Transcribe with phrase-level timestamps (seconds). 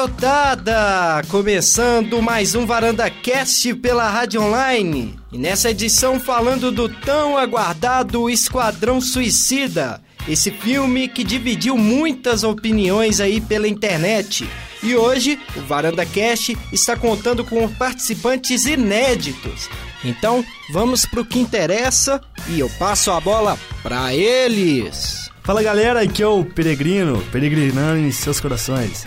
[0.00, 1.22] garotada!
[1.28, 5.14] Começando mais um Varanda Cast pela Rádio Online.
[5.30, 10.00] E nessa edição falando do tão aguardado Esquadrão Suicida.
[10.26, 14.48] Esse filme que dividiu muitas opiniões aí pela internet.
[14.82, 19.68] E hoje o Varanda Cast está contando com participantes inéditos.
[20.02, 20.42] Então,
[20.72, 25.30] vamos pro que interessa e eu passo a bola para eles.
[25.42, 29.06] Fala galera, aqui é o Peregrino, peregrinando em seus corações.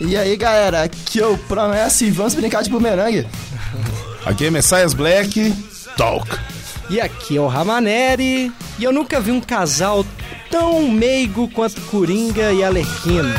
[0.00, 3.26] E aí galera, aqui é o Promessa e vamos brincar de bumerangue.
[4.26, 5.54] Aqui é Messias Black,
[5.96, 6.28] Talk.
[6.90, 10.04] E aqui é o Ramaneri, e eu nunca vi um casal
[10.50, 13.32] tão meigo quanto Coringa e Alerquino.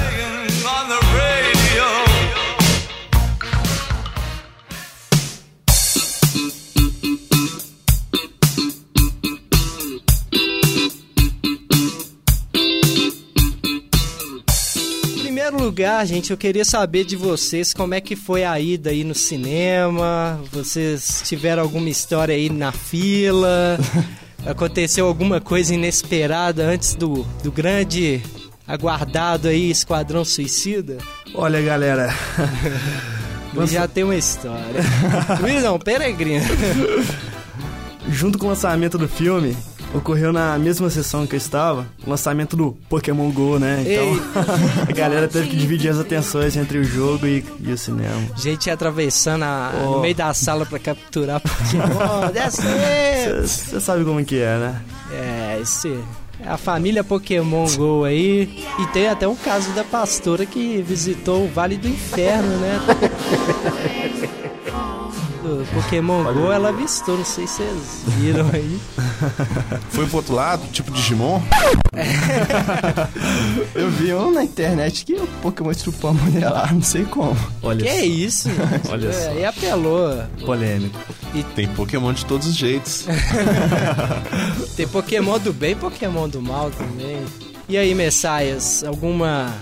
[15.66, 19.16] Lugar, gente, eu queria saber de vocês como é que foi a ida aí no
[19.16, 20.40] cinema.
[20.52, 23.80] Vocês tiveram alguma história aí na fila?
[24.46, 28.22] Aconteceu alguma coisa inesperada antes do, do grande
[28.68, 31.00] aguardado aí Esquadrão Suicida?
[31.34, 32.14] Olha, galera.
[33.68, 34.84] Já tem uma história.
[35.42, 36.46] Luiz não, peregrino.
[38.08, 39.58] Junto com o lançamento do filme,
[39.98, 43.84] ocorreu na mesma sessão que eu estava, o lançamento do Pokémon GO, né?
[43.86, 44.44] Então
[44.88, 48.22] a galera teve que dividir as atenções entre o jogo e, e o cinema.
[48.36, 49.92] Gente atravessando a, oh.
[49.92, 52.32] no meio da sala para capturar Pokémon.
[53.46, 54.82] Você sabe como que é, né?
[55.12, 56.00] É, esse
[56.44, 58.66] é a família Pokémon Go aí.
[58.80, 62.80] E tem até um caso da pastora que visitou o Vale do Inferno, né?
[65.46, 68.80] do Pokémon Go, ela avistou, não sei se vocês viram aí.
[69.90, 71.42] Foi pro outro lado, tipo Digimon?
[73.76, 77.38] Eu vi um na internet que o Pokémon estrupou a mulher lá, não sei como.
[77.62, 77.98] Olha que só.
[77.98, 78.50] é isso?
[78.90, 79.32] Olha só.
[79.34, 80.24] E apelou.
[80.46, 81.00] Polêmico.
[81.34, 83.06] E tem Pokémon de todos os jeitos.
[84.76, 87.24] tem Pokémon do bem e Pokémon do mal também.
[87.70, 89.54] E aí, Messias, alguma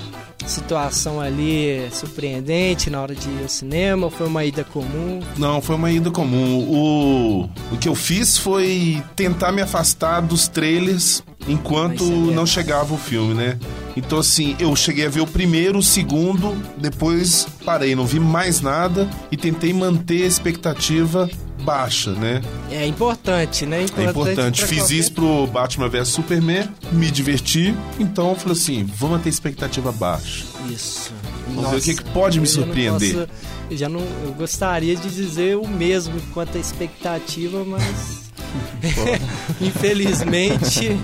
[0.46, 4.10] situação ali surpreendente na hora de ir ao cinema?
[4.10, 5.20] Foi uma ida comum?
[5.38, 6.60] Não, foi uma ida comum.
[6.60, 12.98] O, o que eu fiz foi tentar me afastar dos trailers enquanto não chegava o
[12.98, 13.58] filme, né?
[13.96, 18.62] Então, assim, eu cheguei a ver o primeiro, o segundo, depois parei, não vi mais
[18.62, 21.30] nada e tentei manter a expectativa
[21.64, 22.42] baixa, né?
[22.70, 23.84] É importante, né?
[23.84, 24.66] Importante é importante.
[24.66, 24.96] Fiz qualquer...
[24.96, 30.46] isso pro Batman vs Superman, me diverti, então eu falei assim, vamos ter expectativa baixa.
[30.70, 31.12] Isso.
[31.48, 33.14] Vamos Nossa, ver o que, que pode me surpreender.
[33.14, 33.30] Posso,
[33.72, 38.32] eu já não, eu gostaria de dizer o mesmo quanto a expectativa, mas
[39.60, 40.98] infelizmente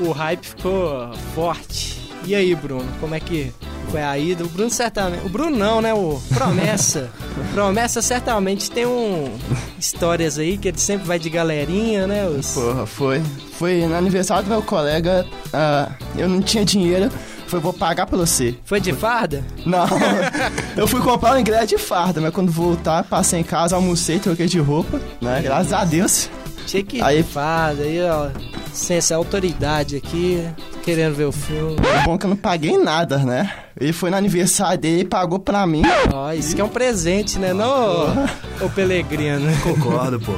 [0.00, 1.98] o hype ficou forte.
[2.24, 3.52] E aí, Bruno, como é que
[3.90, 4.44] foi a ida.
[4.44, 5.24] O Bruno certamente.
[5.26, 5.94] O Bruno não, né?
[5.94, 7.10] O Promessa.
[7.52, 9.32] Promessa certamente tem um.
[9.78, 12.26] Histórias aí que ele sempre vai de galerinha, né?
[12.26, 12.52] Os...
[12.52, 13.22] Porra, foi.
[13.58, 15.26] Foi no aniversário do meu colega.
[15.46, 17.10] Uh, eu não tinha dinheiro.
[17.46, 18.54] Foi, vou pagar pra você.
[18.64, 19.42] Foi de farda?
[19.64, 19.86] Não.
[20.76, 24.46] eu fui comprar o ingresso de farda, mas quando voltar, passei em casa, almocei, troquei
[24.46, 25.40] de roupa, né?
[25.42, 26.28] Graças a Deus.
[26.68, 28.28] Tinha que aí, farda, aí, ó.
[28.74, 30.46] Sem essa autoridade aqui,
[30.84, 31.76] querendo ver o filme.
[31.98, 33.50] É bom que eu não paguei nada, né?
[33.80, 35.82] Ele foi no aniversário dele e pagou pra mim.
[36.12, 37.52] Ó, isso que é um presente, né?
[37.52, 38.28] Não,
[38.60, 39.46] o Pelegrino.
[39.62, 40.32] Concordo, pô.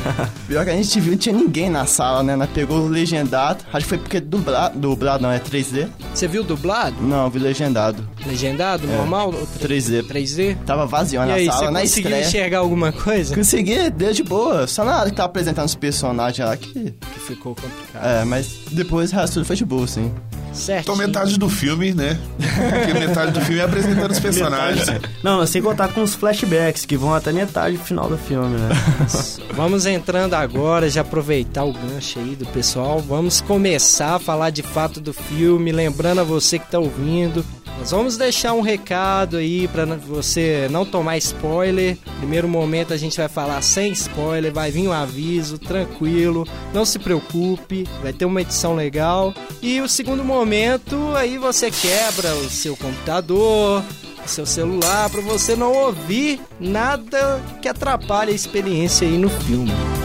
[0.48, 2.34] Pior que a gente viu, não tinha ninguém na sala, né?
[2.34, 3.64] Nós pegou o legendado.
[3.70, 5.88] Acho que foi porque dublado, dublado não, é 3D.
[6.14, 6.96] Você viu dublado?
[7.02, 8.02] Não, vi legendado.
[8.26, 8.96] Legendado, é.
[8.96, 9.34] normal?
[9.60, 10.02] 3D.
[10.04, 10.56] 3D?
[10.64, 12.08] Tava vazio na aí, sala, na estreia.
[12.08, 13.34] conseguiu enxergar alguma coisa?
[13.34, 14.66] Consegui, deu de boa.
[14.66, 16.72] Só na hora que tava apresentando os personagens lá que...
[16.72, 18.04] Que ficou complicado.
[18.04, 20.12] É, mas depois o resto foi de boa, sim.
[20.56, 20.84] Certo.
[20.84, 22.18] Então metade do filme, né?
[22.38, 24.86] Porque metade do filme é apresentando os personagens.
[25.22, 28.68] Não, sem contar com os flashbacks, que vão até metade do final do filme, né?
[29.52, 33.00] Vamos entrando agora, já aproveitar o gancho aí do pessoal.
[33.00, 37.44] Vamos começar a falar de fato do filme, lembrando a você que tá ouvindo,
[37.78, 41.96] nós vamos deixar um recado aí para você não tomar spoiler.
[42.18, 46.98] Primeiro momento a gente vai falar sem spoiler, vai vir um aviso, tranquilo, não se
[46.98, 49.34] preocupe, vai ter uma edição legal.
[49.60, 53.82] E o segundo momento, aí você quebra o seu computador,
[54.24, 59.95] o seu celular para você não ouvir nada que atrapalhe a experiência aí no filme.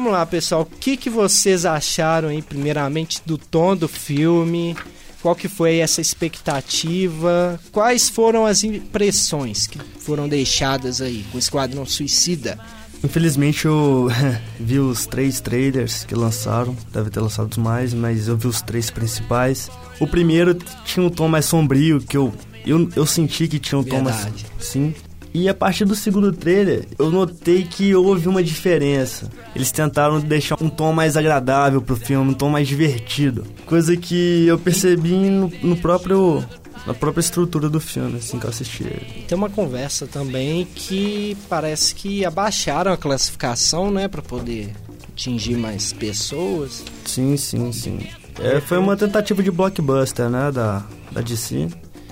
[0.00, 0.62] Vamos lá, pessoal.
[0.62, 4.74] O que, que vocês acharam aí, primeiramente, do tom do filme?
[5.22, 7.60] qual que foi essa expectativa?
[7.70, 12.58] Quais foram as impressões que foram deixadas aí com o Esquadrão Suicida?
[13.04, 14.08] Infelizmente eu
[14.58, 18.90] vi os três trailers que lançaram, deve ter lançado mais, mas eu vi os três
[18.90, 19.68] principais.
[20.00, 20.54] O primeiro
[20.86, 22.32] tinha um tom mais sombrio, que eu,
[22.64, 24.06] eu, eu senti que tinha um Verdade.
[24.06, 24.46] tom mais.
[24.58, 24.94] Sim.
[25.32, 29.30] E a partir do segundo trailer, eu notei que houve uma diferença.
[29.54, 33.46] Eles tentaram deixar um tom mais agradável pro filme, um tom mais divertido.
[33.64, 36.44] Coisa que eu percebi no, no próprio
[36.86, 39.24] na própria estrutura do filme, assim que eu assisti ele.
[39.28, 44.72] Tem uma conversa também que parece que abaixaram a classificação, né, para poder
[45.12, 46.82] atingir mais pessoas.
[47.04, 47.98] Sim, sim, sim.
[48.38, 51.68] É, foi uma tentativa de blockbuster, né, da, da DC,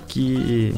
[0.06, 0.74] que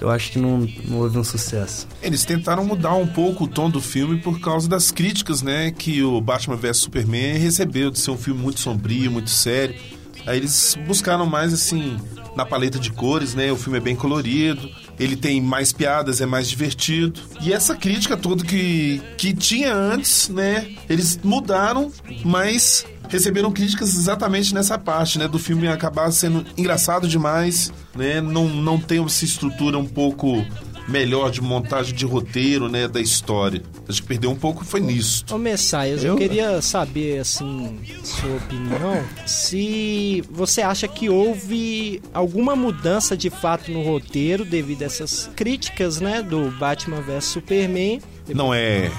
[0.00, 1.86] eu acho que não, não houve um sucesso.
[2.02, 6.02] Eles tentaram mudar um pouco o tom do filme por causa das críticas, né, que
[6.02, 9.74] o Batman vs Superman recebeu de ser um filme muito sombrio, muito sério.
[10.26, 11.96] Aí eles buscaram mais assim
[12.36, 13.50] na paleta de cores, né?
[13.50, 17.20] O filme é bem colorido, ele tem mais piadas, é mais divertido.
[17.40, 20.70] E essa crítica toda que, que tinha antes, né?
[20.88, 21.90] Eles mudaram,
[22.24, 25.28] mas receberam críticas exatamente nessa parte, né?
[25.28, 28.20] Do filme acabar sendo engraçado demais, né?
[28.20, 30.44] Não, não tem essa estrutura um pouco
[30.88, 33.62] melhor de montagem de roteiro, né, da história.
[33.88, 35.24] Acho que perdeu um pouco foi nisso.
[35.30, 36.12] Ô Messias, eu...
[36.12, 43.70] eu queria saber, assim, sua opinião, se você acha que houve alguma mudança de fato
[43.70, 48.00] no roteiro devido a essas críticas, né, do Batman vs Superman.
[48.34, 48.90] Não é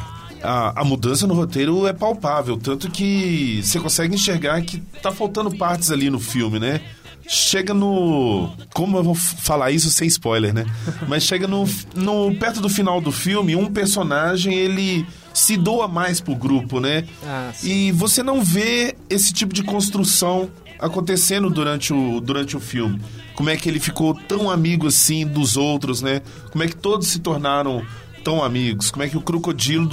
[0.44, 5.56] a, a, mudança no roteiro é palpável, tanto que você consegue enxergar que tá faltando
[5.56, 6.82] partes ali no filme, né?
[7.28, 8.50] chega no.
[8.74, 10.66] Como eu vou falar isso sem spoiler, né?
[11.08, 11.66] Mas chega no,
[11.96, 12.36] no.
[12.36, 17.06] Perto do final do filme, um personagem ele se doa mais pro grupo, né?
[17.26, 23.00] Ah, e você não vê esse tipo de construção acontecendo durante o, durante o filme.
[23.36, 26.22] Como é que ele ficou tão amigo assim dos outros, né?
[26.52, 27.86] Como é que todos se tornaram
[28.24, 28.92] tão amigos?
[28.92, 29.88] Como é que o crocodilo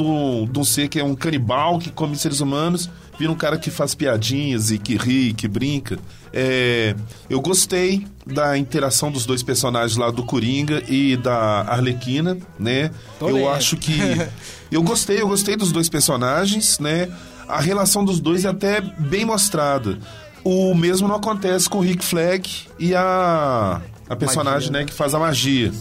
[0.46, 3.70] de um ser que é um canibal que come seres humanos vira um cara que
[3.70, 5.98] faz piadinhas e que ri, que brinca?
[6.32, 6.94] É,
[7.28, 12.90] eu gostei da interação dos dois personagens lá do Coringa e da Arlequina, né?
[13.18, 13.98] Tô eu acho que
[14.70, 17.08] eu gostei, eu gostei dos dois personagens, né?
[17.48, 19.98] A relação dos dois é até bem mostrada.
[20.44, 22.48] O mesmo não acontece com o Rick Flag
[22.78, 25.72] e a a personagem, magia, né, que faz a magia.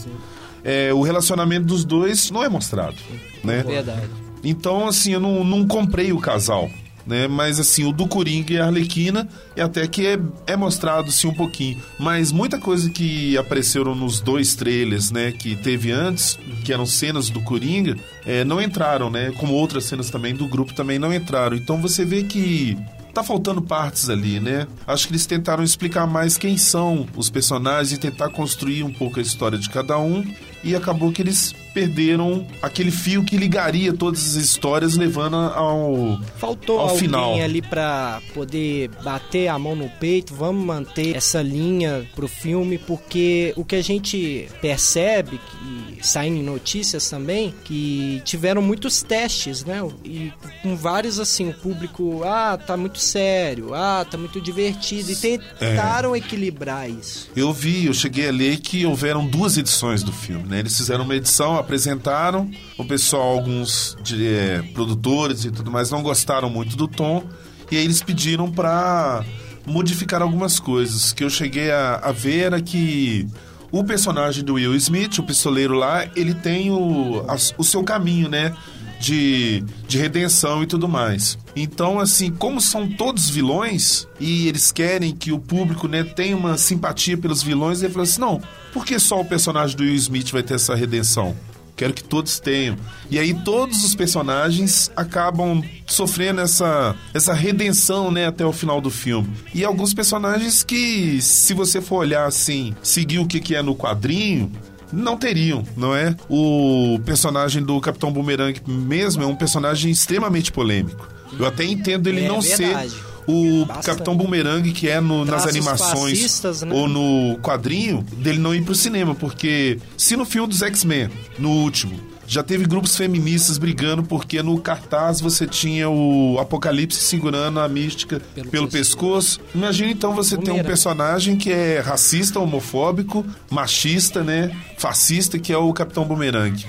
[0.63, 2.97] É, o relacionamento dos dois não é mostrado,
[3.43, 3.63] né?
[3.63, 4.09] Verdade.
[4.43, 6.69] Então, assim, eu não, não comprei o casal
[7.07, 7.27] né?
[7.27, 11.27] Mas assim, o do Coringa e a Arlequina é até que é, é mostrado sim
[11.27, 11.81] um pouquinho.
[11.97, 15.31] Mas muita coisa que apareceram nos dois trailers, né?
[15.31, 17.95] Que teve antes, que eram cenas do Coringa,
[18.25, 19.31] é, não entraram, né?
[19.37, 21.55] Como outras cenas também do grupo também não entraram.
[21.55, 22.77] Então você vê que
[23.17, 24.67] tá faltando partes ali, né?
[24.85, 29.17] Acho que eles tentaram explicar mais quem são os personagens e tentar construir um pouco
[29.17, 30.23] a história de cada um.
[30.63, 36.79] E acabou que eles perderam aquele fio que ligaria todas as histórias, levando ao Faltou
[36.79, 37.39] ao alguém final.
[37.39, 40.33] ali para poder bater a mão no peito.
[40.33, 47.07] Vamos manter essa linha pro filme, porque o que a gente percebe que saem notícias
[47.09, 49.87] também que tiveram muitos testes, né?
[50.03, 50.31] E
[50.63, 56.15] com vários assim, o público, ah, tá muito sério, ah, tá muito divertido e tentaram
[56.15, 56.17] é.
[56.17, 57.29] equilibrar isso.
[57.35, 60.59] Eu vi, eu cheguei a ler que houveram duas edições do filme, né?
[60.59, 62.49] Eles fizeram uma edição apresentaram.
[62.77, 67.23] O pessoal, alguns de, é, produtores e tudo mais, não gostaram muito do tom.
[67.71, 69.23] E aí eles pediram para
[69.65, 71.13] modificar algumas coisas.
[71.13, 73.27] Que eu cheguei a, a ver era que
[73.71, 78.29] o personagem do Will Smith, o pistoleiro lá, ele tem o, a, o seu caminho,
[78.29, 78.55] né?
[78.99, 81.37] De, de redenção e tudo mais.
[81.55, 86.57] Então, assim, como são todos vilões e eles querem que o público né, tenha uma
[86.57, 88.41] simpatia pelos vilões, ele falou assim: não,
[88.73, 91.35] por que só o personagem do Will Smith vai ter essa redenção?
[91.77, 92.75] Quero que todos tenham.
[93.09, 98.89] E aí todos os personagens acabam sofrendo essa, essa redenção, né, até o final do
[98.89, 99.29] filme.
[99.53, 103.75] E alguns personagens que, se você for olhar assim, seguir o que, que é no
[103.75, 104.51] quadrinho,
[104.91, 106.15] não teriam, não é?
[106.29, 111.07] O personagem do Capitão Boomerang mesmo é um personagem extremamente polêmico.
[111.37, 112.89] Eu até entendo ele é, não verdade.
[112.91, 113.85] ser o Bastante.
[113.85, 116.73] Capitão Boomerang, que é no, nas animações né?
[116.73, 121.49] ou no quadrinho, dele não ir pro cinema, porque se no filme dos X-Men, no
[121.49, 127.69] último, já teve grupos feministas brigando porque no cartaz você tinha o Apocalipse segurando a
[127.69, 129.39] mística pelo, pelo pescoço.
[129.39, 129.55] pescoço.
[129.55, 134.55] Imagina então você ter um personagem que é racista, homofóbico, machista, né?
[134.77, 136.65] Fascista, que é o Capitão Boomerang.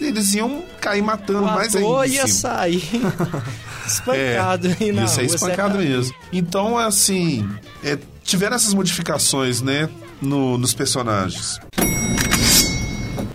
[0.00, 2.06] eles iam cair matando o mais ainda.
[2.08, 2.82] ia sair
[3.86, 5.88] espancado é, Ia sair rua, espancado certo?
[5.88, 6.14] mesmo.
[6.32, 7.48] Então, assim,
[7.84, 9.88] é, tiveram essas modificações, né,
[10.20, 11.58] no, nos personagens.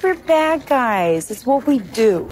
[0.04, 1.32] We're bad guys.
[1.32, 2.28] It's what we do.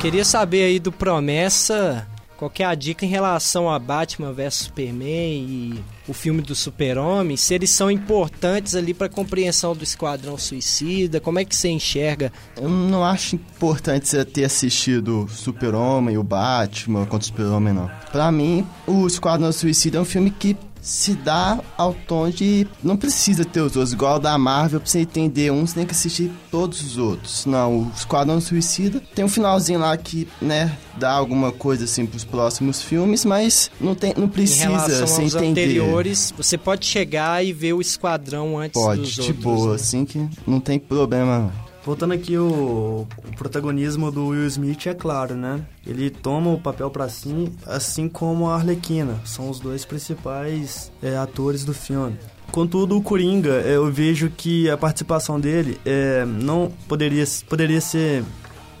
[0.00, 2.06] Queria saber aí do Promessa,
[2.36, 6.54] qual que é a dica em relação a Batman vs Superman e o filme do
[6.54, 11.68] Super-Homem, se eles são importantes ali para compreensão do Esquadrão Suicida, como é que você
[11.68, 12.32] enxerga?
[12.56, 17.90] Eu não acho importante você ter assistido Super-Homem, o Batman contra o Super-Homem, não.
[18.10, 22.96] Pra mim, o Esquadrão Suicida é um filme que se dá ao tom de não
[22.96, 25.92] precisa ter os outros, igual o da Marvel, pra você entender um, você tem que
[25.92, 27.46] assistir todos os outros.
[27.46, 32.24] Não, o Esquadrão Suicida tem um finalzinho lá que, né, dá alguma coisa assim pros
[32.24, 35.62] próximos filmes, mas não, tem, não Em precisa relação você aos entender.
[35.62, 39.38] anteriores, você pode chegar e ver o Esquadrão antes Pode, dos de outros.
[39.38, 39.74] boa, né?
[39.76, 41.52] assim que não tem problema.
[41.84, 45.64] Voltando aqui, o, o protagonismo do Will Smith é claro, né?
[45.84, 49.20] Ele toma o papel pra si, assim como a Arlequina.
[49.24, 52.16] São os dois principais é, atores do filme.
[52.52, 58.22] Contudo, o Coringa, é, eu vejo que a participação dele é, não poderia, poderia ser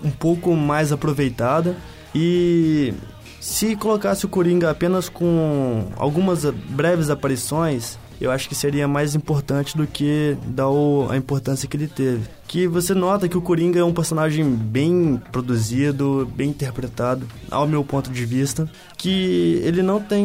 [0.04, 1.76] um pouco mais aproveitada
[2.14, 2.94] e
[3.40, 9.76] se colocasse o Coringa apenas com algumas breves aparições, eu acho que seria mais importante
[9.76, 12.22] do que dar o- a importância que ele teve.
[12.46, 17.82] Que você nota que o Coringa é um personagem bem produzido, bem interpretado, ao meu
[17.84, 20.24] ponto de vista, que ele não tem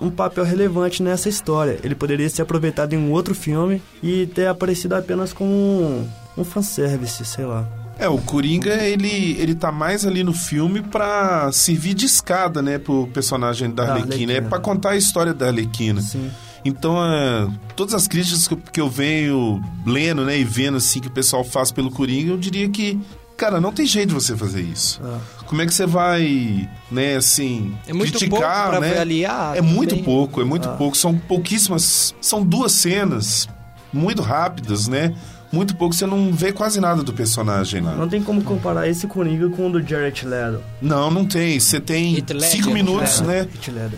[0.00, 1.78] um, papel relevante nessa história.
[1.82, 6.06] Ele poderia ser aproveitado em um outro filme e ter aparecido apenas como um,
[6.38, 7.66] um fanservice, sei lá.
[7.98, 12.76] É, o Coringa, ele, ele tá mais ali no filme pra servir de escada, né,
[12.78, 14.32] pro personagem da Da Arlequina.
[14.32, 14.48] É Arlequina.
[14.48, 16.00] pra contar a história da Arlequina.
[16.00, 16.28] Sim.
[16.64, 21.00] Então, é, todas as críticas que eu, que eu venho lendo, né, e vendo, assim,
[21.00, 22.98] que o pessoal faz pelo Coringa, eu diria que,
[23.36, 25.00] cara, não tem jeito de você fazer isso.
[25.04, 25.18] Ah.
[25.46, 28.92] Como é que você vai, né, assim, É muito criticar, pouco pra né?
[28.92, 29.56] avaliar.
[29.56, 30.72] É muito pouco, é muito Ah.
[30.72, 30.96] pouco.
[30.96, 32.14] São pouquíssimas.
[32.20, 33.46] São duas cenas
[33.92, 35.14] muito rápidas, né?
[35.54, 35.94] Muito pouco.
[35.94, 37.94] Você não vê quase nada do personagem lá.
[37.94, 40.60] Não tem como comparar esse Coringa com o do Jared Leto.
[40.82, 41.60] Não, não tem.
[41.60, 43.46] Você tem Ledger, cinco minutos, né?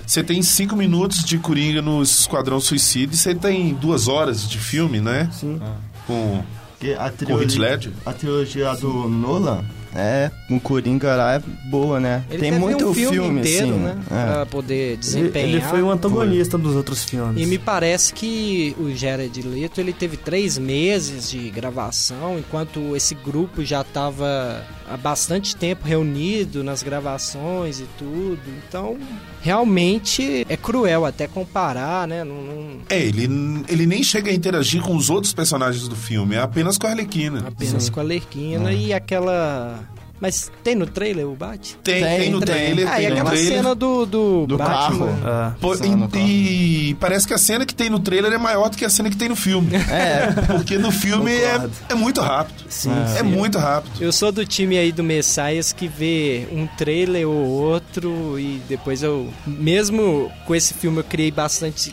[0.06, 4.58] Você tem cinco minutos de Coringa no Esquadrão Suicida e você tem duas horas de
[4.58, 5.30] filme, né?
[5.32, 5.58] Sim.
[6.06, 6.42] Com, a
[6.78, 7.92] com o Heath trilogia, Ledger.
[8.04, 9.64] a trilogia do Nolan
[9.96, 12.24] é um Coringa lá é boa, né?
[12.30, 13.96] Ele tem muito um filme, inteiro, assim, né?
[14.10, 14.32] é.
[14.32, 15.48] Pra poder Ele, desempenhar.
[15.48, 17.42] ele foi o antagonista dos outros filmes.
[17.42, 23.14] E me parece que o Jared Leto ele teve três meses de gravação, enquanto esse
[23.14, 28.38] grupo já estava há bastante tempo reunido nas gravações e tudo.
[28.68, 28.96] Então,
[29.40, 32.22] realmente é cruel até comparar, né?
[32.24, 33.28] Não, não- É, ele,
[33.68, 36.90] ele nem chega a interagir com os outros personagens do filme, é apenas com a
[36.90, 37.44] Arlequina.
[37.46, 39.80] apenas com a Lerquina e aquela.
[40.20, 41.76] Mas tem no trailer o Bate?
[41.84, 43.52] Tem, tem, Tem, no trailer, Ah, tem e aquela trailer.
[43.54, 45.06] cena do, do, Do Batman.
[45.06, 45.18] carro.
[45.24, 48.38] Ah, Pô, Só no e, e parece que a cena que tem no trailer é
[48.38, 49.68] maior do que a cena que tem no filme.
[49.76, 52.64] É, Porque no filme é, é muito rápido.
[52.68, 53.24] sim, É sim.
[53.24, 53.92] muito rápido.
[54.02, 59.02] Eu sou do time aí do Messias que vê um trailer ou outro e depois
[59.02, 61.92] eu, mesmo com esse filme, eu criei bastante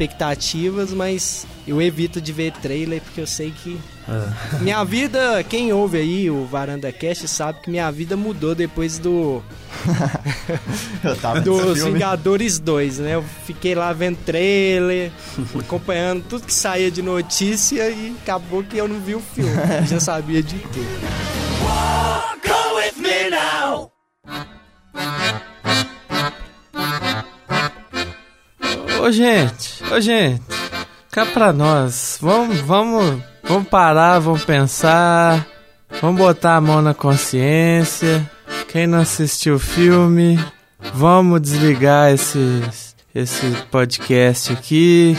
[0.00, 4.58] expectativas, mas eu evito de ver trailer porque eu sei que É.
[4.62, 9.42] minha vida, quem ouve aí o Varanda Cast sabe que minha vida mudou depois do
[11.02, 11.82] eu tava nesse dos.
[11.82, 13.14] Vingadores 2, né?
[13.16, 15.10] Eu fiquei lá vendo trailer,
[15.58, 19.52] acompanhando tudo que saía de notícia e acabou que eu não vi o filme,
[19.88, 20.86] já sabia de tudo.
[29.00, 30.42] Ô gente, ô gente,
[31.12, 35.46] cá pra nós, vamos, vamos, vamos parar, vamos pensar,
[36.00, 38.28] vamos botar a mão na consciência.
[38.68, 40.38] Quem não assistiu o filme,
[40.92, 42.62] vamos desligar esse,
[43.14, 45.16] esse podcast aqui,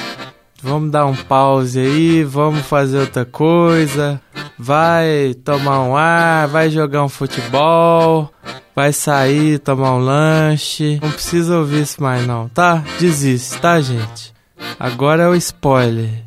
[0.61, 4.21] vamos dar um pause aí, vamos fazer outra coisa,
[4.59, 8.31] vai tomar um ar, vai jogar um futebol,
[8.75, 10.99] vai sair, tomar um lanche.
[11.01, 12.83] Não precisa ouvir isso mais não, tá?
[12.99, 14.33] Desiste, tá, gente?
[14.79, 16.26] Agora é o spoiler.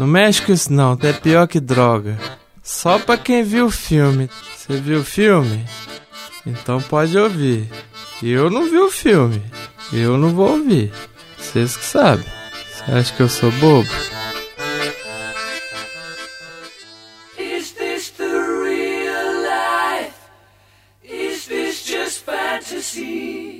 [0.00, 2.18] Não mexe com isso não, é pior que droga.
[2.62, 4.30] Só pra quem viu o filme.
[4.56, 5.62] Você viu o filme?
[6.46, 7.70] Então pode ouvir.
[8.22, 9.42] Eu não vi o filme.
[9.92, 10.90] Eu não vou ouvir.
[11.36, 12.24] Vocês que sabem.
[12.72, 13.90] Você acha que eu sou bobo?
[17.38, 20.14] Is this the real life?
[21.04, 23.59] Is this just fantasy?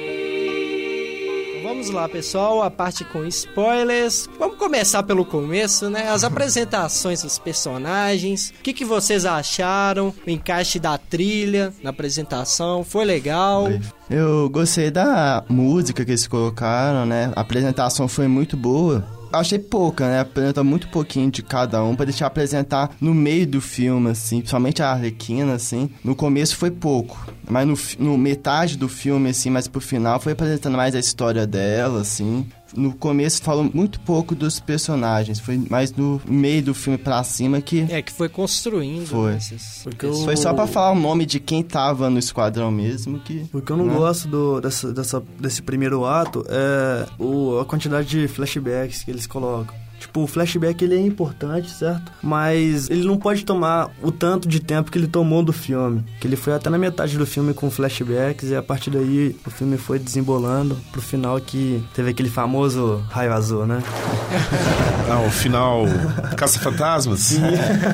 [1.71, 4.27] Vamos lá, pessoal, a parte com spoilers.
[4.37, 6.09] Vamos começar pelo começo, né?
[6.09, 8.49] As apresentações dos personagens.
[8.59, 10.13] O que, que vocês acharam?
[10.27, 12.83] O encaixe da trilha na apresentação.
[12.83, 13.69] Foi legal?
[14.09, 17.31] Eu gostei da música que eles colocaram, né?
[17.37, 19.20] A apresentação foi muito boa.
[19.31, 20.19] Achei pouca, né?
[20.19, 24.83] Apresenta muito pouquinho de cada um pra deixar apresentar no meio do filme, assim, principalmente
[24.83, 25.89] a Arlequina, assim.
[26.03, 27.17] No começo foi pouco,
[27.49, 31.47] mas no, no metade do filme, assim, mais pro final, foi apresentando mais a história
[31.47, 32.45] dela, assim.
[32.75, 37.59] No começo falou muito pouco dos personagens, foi mais no meio do filme pra cima
[37.61, 39.07] que É, que foi construindo.
[39.07, 39.31] Foi.
[39.31, 42.71] né, esses- Porque eu- foi só pra falar o nome de quem tava no esquadrão
[42.71, 43.93] mesmo que O que eu não né?
[43.95, 49.27] gosto do, dessa, dessa- desse primeiro ato é o, a quantidade de flashbacks que eles
[49.27, 49.75] colocam.
[50.01, 52.11] Tipo, o flashback ele é importante, certo?
[52.23, 56.03] Mas ele não pode tomar o tanto de tempo que ele tomou do filme.
[56.19, 59.51] Que ele foi até na metade do filme com flashbacks e a partir daí o
[59.51, 63.81] filme foi desembolando pro final que teve aquele famoso raio azul, né?
[65.09, 65.83] Ah, o final
[66.37, 67.33] Caça-Fantasmas?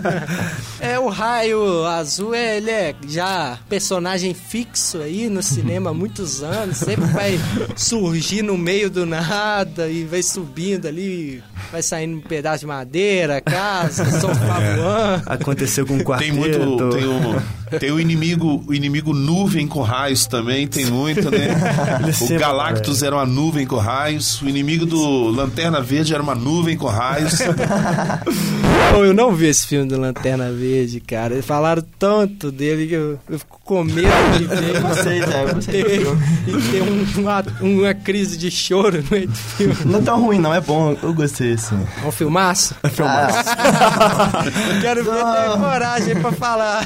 [0.79, 6.43] É, o Raio Azul, é, ele é já personagem fixo aí no cinema há muitos
[6.43, 6.77] anos.
[6.77, 7.39] Sempre vai
[7.75, 13.41] surgir no meio do nada e vai subindo ali, vai saindo um pedaço de madeira,
[13.41, 15.23] casa, sofá voando.
[15.25, 16.31] Aconteceu com o quarteto.
[16.31, 16.89] Tem muito.
[16.89, 21.47] Tem o, tem o inimigo, o inimigo nuvem com raios também, tem muito, né?
[22.21, 26.77] O Galactus era uma nuvem com raios, o inimigo do Lanterna Verde era uma nuvem
[26.77, 27.39] com raios.
[28.93, 30.67] Pô, eu não vi esse filme do Lanterna Verde,
[31.05, 31.33] cara.
[31.33, 34.07] Eles falaram tanto dele que eu, eu fico com medo
[34.37, 34.81] de ver.
[34.81, 35.65] Vocês, é, E vocês.
[35.65, 36.01] ter,
[36.47, 39.75] e ter um- uma, uma crise de choro no meio do filme.
[39.85, 41.77] Não é tão ruim, não, é bom, eu gostei, assim.
[42.03, 42.75] É um filmaço?
[42.83, 44.43] Ah,
[44.75, 46.85] Eu quero ver ter coragem pra falar.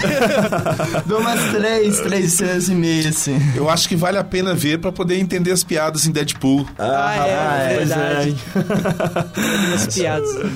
[1.05, 3.37] dou umas três, três cenas e meia, assim.
[3.55, 6.67] Eu acho que vale a pena ver pra poder entender as piadas em Deadpool.
[6.77, 8.35] Ah, é, é, pois verdade.
[9.61, 10.29] Algumas piadas.
[10.35, 10.51] ali.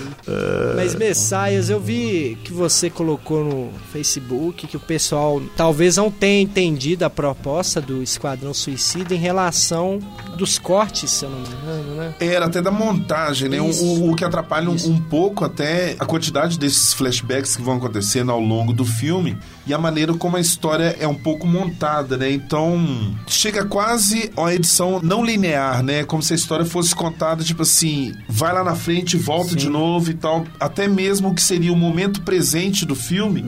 [0.75, 6.41] Mas, Messias, eu vi que você colocou no Facebook que o pessoal talvez não tenha
[6.41, 9.99] entendido a proposta do Esquadrão Suicida em relação
[10.37, 12.15] dos cortes, se eu não me engano, né?
[12.19, 13.61] Era até da montagem, né?
[13.61, 13.83] O- Isso.
[13.85, 18.31] O, o que atrapalha um, um pouco até a quantidade desses flashbacks que vão acontecendo
[18.31, 22.31] ao longo do filme e a maneira como a história é um pouco montada, né?
[22.31, 26.03] Então chega quase a edição não linear, né?
[26.03, 30.11] Como se a história fosse contada, tipo assim, vai lá na frente, volta de novo
[30.11, 30.45] e tal.
[30.59, 33.43] Até mesmo o que seria o momento presente do filme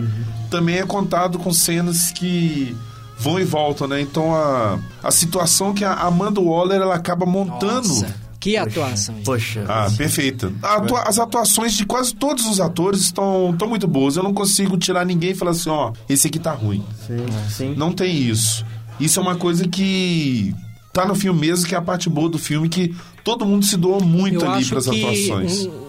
[0.50, 2.76] também é contado com cenas que
[3.18, 4.02] vão e voltam, né?
[4.02, 7.88] Então a, a situação que a Amanda Waller ela acaba montando.
[7.88, 9.16] Nossa, que atuação.
[9.16, 9.26] gente.
[9.26, 9.66] Poxa.
[9.68, 10.52] Ah, perfeita.
[10.62, 14.16] Atua- as atuações de quase todos os atores estão, estão muito boas.
[14.16, 16.84] Eu não consigo tirar ninguém e falar assim, ó, esse aqui tá ruim.
[17.06, 17.76] Sim, sim.
[17.76, 18.66] Não tem isso.
[19.00, 20.54] Isso é uma coisa que
[20.94, 23.78] tá no filme mesmo, que é a parte boa do filme, que todo mundo se
[23.78, 25.66] doou muito Eu ali acho pras que atuações.
[25.66, 25.88] um-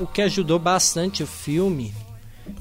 [0.00, 1.92] o que ajudou bastante o filme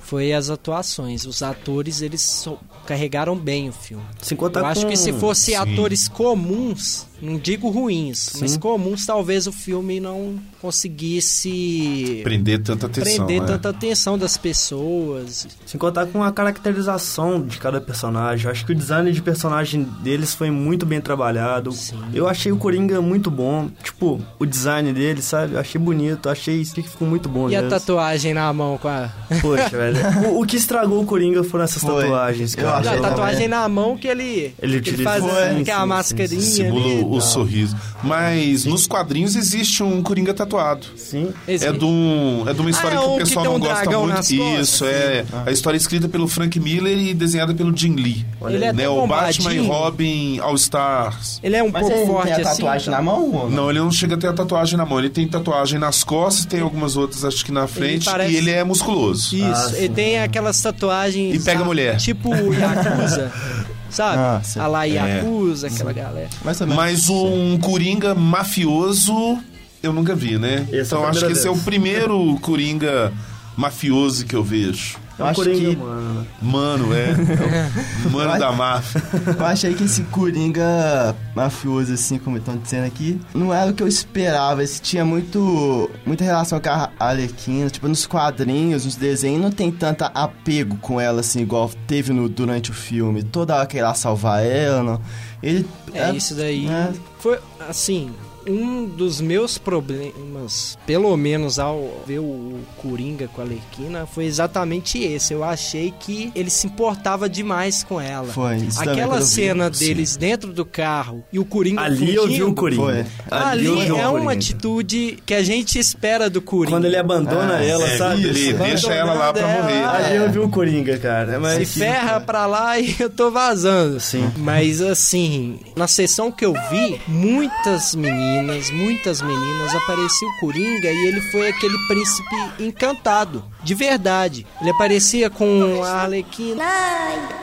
[0.02, 1.26] foi as atuações.
[1.26, 4.04] Os atores, eles so- carregaram bem o filme.
[4.30, 5.56] Eu acho com- que se fosse Sim.
[5.56, 13.26] atores comuns, não digo ruins, mas comuns, talvez o filme não conseguisse Prender tanta atenção.
[13.26, 13.48] prender né?
[13.48, 15.48] tanta atenção das pessoas.
[15.66, 18.46] Sem contar com a caracterização de cada personagem.
[18.46, 21.72] Eu acho que o design de personagem deles foi muito bem trabalhado.
[22.14, 23.70] Eu achei o Coringa muito bom.
[23.84, 25.54] Tipo, o design dele, sabe?
[25.54, 26.30] Eu achei bonito.
[26.30, 27.70] Achei que ficou muito bom E a mesmo.
[27.78, 29.10] tatuagem na mão com a.
[29.42, 29.98] Poxa, velho.
[30.30, 32.04] O, o que estragou o Coringa foram essas Foi.
[32.04, 32.76] tatuagens, Eu cara.
[32.76, 33.50] a achei tatuagem também.
[33.50, 34.54] na mão que ele.
[34.62, 35.32] Ele utiliza- faz Foi.
[35.32, 37.06] aquela Sim, sim, mascarinha.
[37.14, 37.76] O, o sorriso.
[38.04, 40.86] Mas nos quadrinhos existe um Coringa tatuado.
[40.96, 41.30] Sim.
[41.48, 43.56] Esse- É de, um, é de uma história Ah, é que o que pessoal tem
[43.56, 44.60] um não gosta muito.
[44.62, 45.26] Isso, é.
[45.46, 48.26] A história é escrita pelo Frank Miller e desenhada pelo Jim Lee.
[48.48, 49.60] Ele é né, o Batman e.
[49.68, 51.40] Robin All Stars.
[51.44, 52.62] Ele é um Mas pouco ele forte tem a assim.
[52.62, 55.00] tatuagem na mão ou Não, ele não chega a ter a tatuagem na mão.
[55.00, 58.52] Ele tem tatuagem nas costas, tem algumas outras, acho que na frente, parece- e ele
[58.52, 59.36] é musculoso.
[59.36, 59.94] Isso, Ah, ele sim.
[59.94, 61.36] tem aquelas tatuagens.
[61.36, 61.98] E pega ah, mulher.
[61.98, 63.32] Tipo Yakuza.
[63.90, 64.18] sabe?
[64.18, 64.60] Ah, sim.
[64.60, 66.30] a lá Yakuza, aquela galera.
[66.44, 66.84] Mais ou menos.
[66.84, 69.40] Mas um Coringa mafioso
[69.82, 70.68] eu nunca vi, né?
[70.72, 73.14] Esse é então acho que esse é o primeiro Coringa
[73.56, 74.98] mafioso que eu vejo.
[75.20, 76.28] Eu É um acho Coringa, que- mano.
[76.42, 77.10] Mano, é.
[77.10, 79.04] é o mano da máfia.
[79.38, 83.84] Eu achei que esse Coringa mafioso, assim, como estão dizendo aqui, não era o que
[83.84, 84.64] eu esperava.
[84.64, 87.70] Esse tinha muito, muita relação com a Arlequina.
[87.70, 92.30] Tipo, nos quadrinhos, nos desenhos, não tem tanta apego com ela, assim, igual teve no,
[92.30, 93.22] durante o filme.
[93.24, 95.02] Toda hora que ela salvar ela, não.
[95.44, 96.92] Ele É, isso daí é.
[97.20, 98.12] foi assim.
[98.50, 104.98] Um dos meus problemas, pelo menos ao ver o Coringa com a Lerquina, foi exatamente
[105.04, 105.34] esse.
[105.34, 108.28] Eu achei que ele se importava demais com ela.
[108.28, 109.26] Foi, isso Aquela eu vi.
[109.28, 112.82] cena deles dentro do carro e o Coringa Ali eu vi fugindo, o Coringa.
[112.84, 113.06] Foi.
[113.30, 114.32] Ali o é uma Coringa.
[114.34, 116.76] atitude que a gente espera do Coringa.
[116.76, 118.24] Quando ele abandona Ah, ela, É, sabe?
[118.28, 119.78] ele deixa ela lá pra Abandonando morrer.
[119.84, 120.06] ela.
[120.08, 121.40] Ali eu vi o Coringa, cara.
[121.40, 124.00] Mas se ferra pra lá e eu tô vazando.
[124.00, 124.30] Sim.
[124.38, 128.39] Mas assim, na sessão que eu vi, muitas meninas,
[128.72, 134.46] muitas meninas aparecia o Coringa e ele foi aquele príncipe encantado, de verdade.
[134.62, 136.64] Ele aparecia com a Arlequina,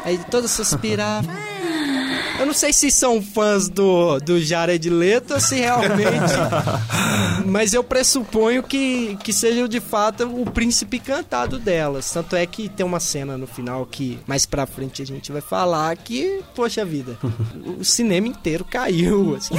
[0.05, 1.29] aí toda suspirava.
[2.39, 6.35] Eu não sei se são fãs do, do Jared Leto ou se realmente.
[7.47, 12.11] mas eu pressuponho que, que seja de fato o príncipe encantado delas.
[12.11, 15.41] Tanto é que tem uma cena no final que mais pra frente a gente vai
[15.41, 17.19] falar que, poxa vida,
[17.79, 19.37] o cinema inteiro caiu.
[19.37, 19.55] Assim.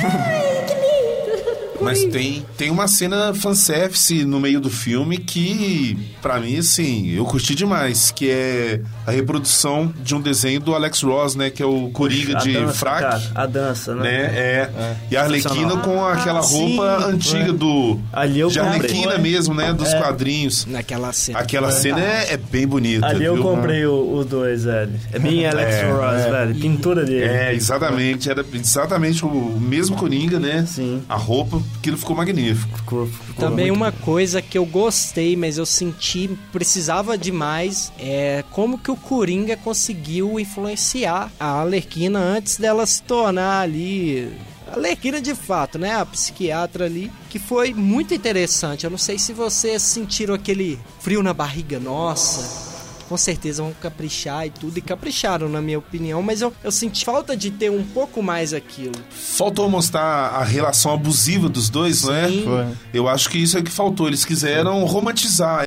[1.87, 7.25] Mas tem, tem uma cena fanservice no meio do filme que, pra mim, assim, eu
[7.25, 8.11] curti demais.
[8.11, 11.49] Que é a reprodução de um desenho do Alex Ross, né?
[11.49, 13.01] Que é o Coringa de dança, fraque.
[13.01, 14.03] cara, a dança, né?
[14.03, 14.11] Né?
[14.37, 14.69] É.
[15.11, 15.77] E a Arlequina Sensacional.
[15.83, 17.09] com aquela Ah, roupa sim.
[17.11, 17.99] antiga do.
[18.13, 18.77] Ali eu de comprei.
[18.79, 19.73] Arlequina mesmo, né?
[19.73, 19.97] Dos É.
[19.99, 20.65] quadrinhos.
[20.65, 21.39] Naquela cena.
[21.39, 23.05] Aquela cena é, é bem bonita.
[23.05, 23.43] Ali eu viu?
[23.43, 24.91] comprei o- os dois, velho.
[25.11, 26.55] É bem Alex É, Ross, velho.
[26.55, 27.23] Pintura dele.
[27.25, 28.29] É, exatamente.
[28.29, 30.65] Era exatamente o mesmo Coringa, né?
[30.67, 31.01] Sim.
[31.09, 32.77] A roupa, aquilo ficou magnífico.
[32.77, 38.77] Ficou, ficou Também uma coisa que eu gostei, mas eu senti precisava demais é como
[38.77, 44.31] que o Coringa conseguiu influenciar a Alerquina antes dela se tornar ali
[44.67, 45.93] a Alerquina de fato, né?
[45.93, 48.83] A psiquiatra ali, que foi muito interessante.
[48.83, 52.66] Eu não sei se vocês sentiram aquele frio na barriga, nossa.
[53.07, 57.05] Com certeza vão caprichar e tudo, e capricharam, na minha opinião, mas eu, eu senti
[57.05, 58.95] falta de ter um pouco mais aquilo.
[59.09, 62.27] Faltou mostrar a relação abusiva dos dois, não é?
[62.27, 62.43] Sim.
[62.43, 62.67] Foi.
[62.93, 64.07] Eu acho que isso é que faltou.
[64.07, 65.65] Eles quiseram romantizar.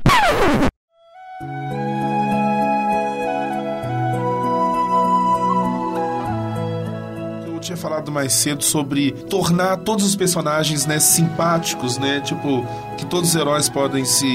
[7.47, 12.21] Eu tinha falado mais cedo sobre tornar todos os personagens, né, simpáticos, né?
[12.21, 12.67] Tipo,
[12.99, 14.29] que todos os heróis podem se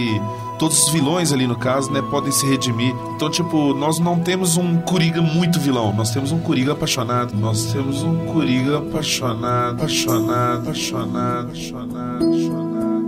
[0.58, 2.94] todos os vilões ali no caso, né, podem se redimir.
[3.16, 7.36] Então, tipo, nós não temos um Coringa muito vilão, nós temos um Coringa apaixonado.
[7.36, 13.06] Nós temos um Coringa apaixonado, apaixonado, apaixonado, apaixonado, apaixonado.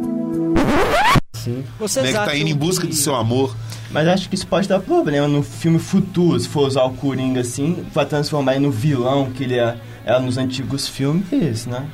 [1.80, 3.56] Vocês Né, que tá indo em busca que- do seu amor.
[3.90, 7.40] Mas acho que isso pode dar problema no filme futuro, se for usar o Coringa
[7.40, 11.86] assim, pra transformar ele no vilão que ele é, era nos antigos filmes, né?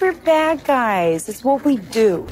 [0.00, 1.26] We're bad guys.
[1.28, 2.24] It's what we do.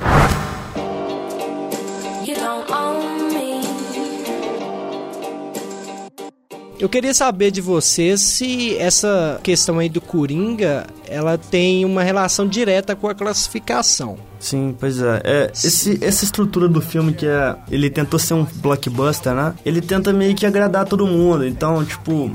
[6.80, 12.48] Eu queria saber de vocês se essa questão aí do Coringa, ela tem uma relação
[12.48, 14.16] direta com a classificação.
[14.38, 15.20] Sim, pois é.
[15.22, 17.54] é esse, essa estrutura do filme que é.
[17.70, 19.54] Ele tentou ser um blockbuster, né?
[19.62, 21.46] Ele tenta meio que agradar todo mundo.
[21.46, 22.30] Então, tipo,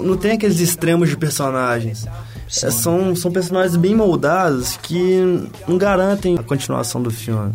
[0.00, 2.06] não tem aqueles extremos de personagens.
[2.62, 7.52] É, são, são personagens bem moldados que não garantem a continuação do filme.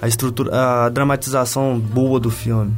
[0.00, 0.50] A estrutura,
[0.84, 2.74] a dramatização boa do filme.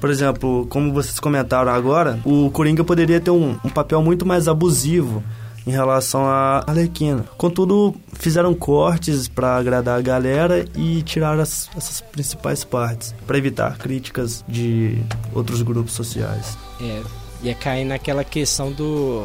[0.00, 4.46] Por exemplo, como vocês comentaram agora, o Coringa poderia ter um, um papel muito mais
[4.48, 5.22] abusivo
[5.66, 7.24] em relação à Arlequina.
[7.36, 13.76] Contudo, fizeram cortes para agradar a galera e tiraram as- essas principais partes para evitar
[13.78, 14.98] críticas de
[15.32, 16.56] outros grupos sociais.
[16.80, 17.00] É,
[17.42, 19.24] ia cair naquela questão do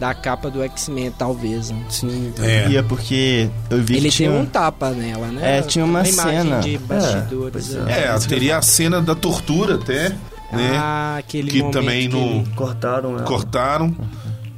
[0.00, 1.70] da capa do X-Men, talvez.
[1.70, 1.84] Né?
[1.90, 2.68] Sim, É.
[2.70, 4.30] E é porque eu vi Ele que tinha...
[4.30, 5.58] tem um tapa nela, né?
[5.58, 6.60] É, tinha uma imagem cena.
[6.60, 7.68] de bastidores.
[7.68, 8.04] pois né?
[8.06, 10.08] É, teria a cena da tortura até,
[10.50, 10.72] né?
[10.74, 13.22] Ah, aquele que também que no ele- cortaram ela.
[13.22, 13.94] cortaram.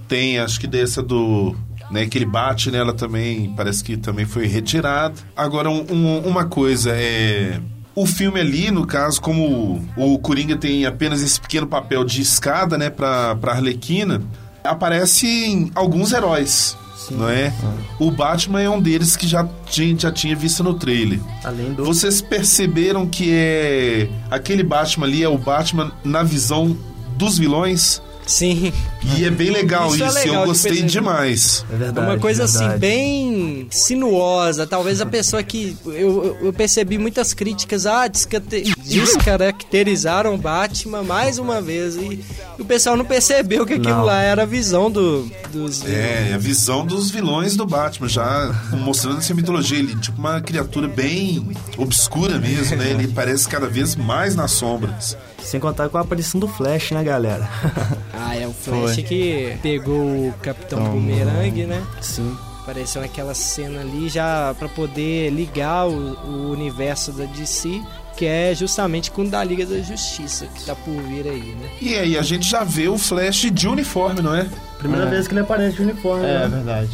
[0.09, 1.55] Tem, acho que dessa do.
[1.90, 5.14] Né, que ele bate nela também, parece que também foi retirado.
[5.37, 7.61] Agora, um- um- uma coisa é.
[7.94, 12.78] O filme ali, no caso, como o Coringa tem apenas esse pequeno papel de escada,
[12.78, 14.22] né, pra, pra Arlequina,
[14.64, 16.77] aparecem alguns heróis,
[17.11, 17.53] não é?
[17.98, 21.20] O Batman é um deles que já, tinha- já tinha visto no trailer.
[21.44, 26.77] Além do Vocês perceberam que é aquele Batman ali é o Batman na visão
[27.16, 28.01] dos vilões?
[28.33, 28.73] Sim,
[29.16, 30.90] E é bem legal Isso isso, é legal eu de gostei perceber.
[30.90, 31.64] demais.
[31.73, 32.07] é verdade.
[32.07, 32.81] uma coisa assim, verdade.
[32.81, 34.66] bem sinuosa.
[34.66, 35.77] Talvez a pessoa que.
[35.87, 41.97] Eu, eu percebi muitas críticas, ah, descate- descaracterizaram o Batman mais uma vez.
[41.97, 42.25] E,
[42.59, 44.05] o pessoal não percebeu que aquilo Não.
[44.05, 49.18] lá era a visão do, dos É, a visão dos vilões do Batman, já mostrando
[49.18, 49.79] essa mitologia.
[49.79, 52.90] Ele tipo uma criatura bem obscura mesmo, né?
[52.90, 55.16] Ele parece cada vez mais nas sombras.
[55.44, 57.48] Sem contar com a aparição do Flash, né, galera?
[58.24, 59.94] Ah, é o Flash que pegou
[60.28, 61.83] o Capitão Boomerang, né?
[62.00, 62.35] Sim.
[62.62, 67.83] Apareceu naquela cena ali já pra poder ligar o, o universo da DC,
[68.16, 71.68] que é justamente com o da Liga da Justiça, que tá por vir aí, né?
[71.81, 74.48] E aí a gente já vê o Flash de uniforme, não é?
[74.78, 75.11] Primeira É.
[75.11, 76.24] vez que ele aparece de uniforme.
[76.24, 76.48] É né?
[76.48, 76.90] verdade.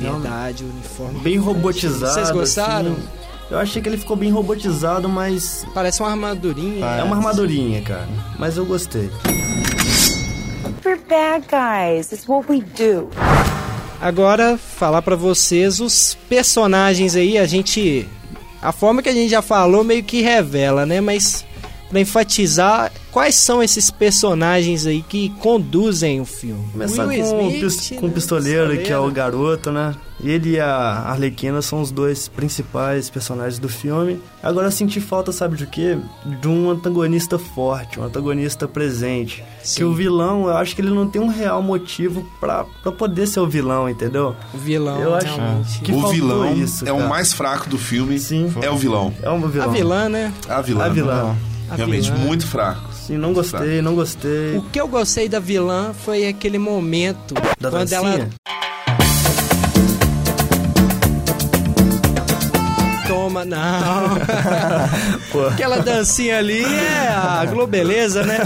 [0.00, 1.20] Verdade, o uniforme.
[1.20, 2.14] Bem robotizado.
[2.14, 2.92] Vocês gostaram?
[2.92, 3.08] assim.
[3.52, 6.86] Eu achei que ele ficou bem robotizado, mas Parece uma armadurinha.
[6.86, 8.08] é uma armadurinha, cara.
[8.38, 9.10] Mas eu gostei.
[10.82, 12.10] We're bad guys.
[12.12, 13.10] It's what we do.
[14.00, 18.08] Agora, falar pra vocês os personagens aí, a gente.
[18.62, 21.02] A forma que a gente já falou meio que revela, né?
[21.02, 21.44] Mas
[21.92, 26.64] pra enfatizar, quais são esses personagens aí que conduzem o filme?
[26.72, 28.14] Começar Will com, o Smith, com o né?
[28.14, 29.94] pistoleiro, que é o garoto, né?
[30.24, 34.20] Ele e a Arlequina são os dois principais personagens do filme.
[34.42, 35.98] Agora eu senti falta, sabe de quê?
[36.40, 39.44] De um antagonista forte, um antagonista presente.
[39.64, 39.76] Sim.
[39.78, 43.26] Que o vilão, eu acho que ele não tem um real motivo pra, pra poder
[43.26, 44.34] ser o vilão, entendeu?
[44.54, 45.80] O vilão, Eu acho realmente.
[45.80, 48.18] que o vilão isso, é o mais fraco do filme.
[48.18, 48.50] Sim.
[48.62, 49.12] É o vilão.
[49.22, 49.70] É A vilão.
[49.72, 50.32] vilã, né?
[50.48, 50.84] A vilã.
[50.84, 51.36] A vilã.
[51.48, 52.24] A Realmente, vilã.
[52.24, 52.92] muito fraco.
[52.92, 54.56] Sim, não gostei, não gostei.
[54.56, 58.30] O que eu gostei da vilã foi aquele momento Da quando dancinha?
[58.46, 58.61] ela
[63.12, 63.58] toma, não.
[65.30, 65.46] Pô.
[65.46, 68.38] Aquela dancinha ali é a globeleza, né?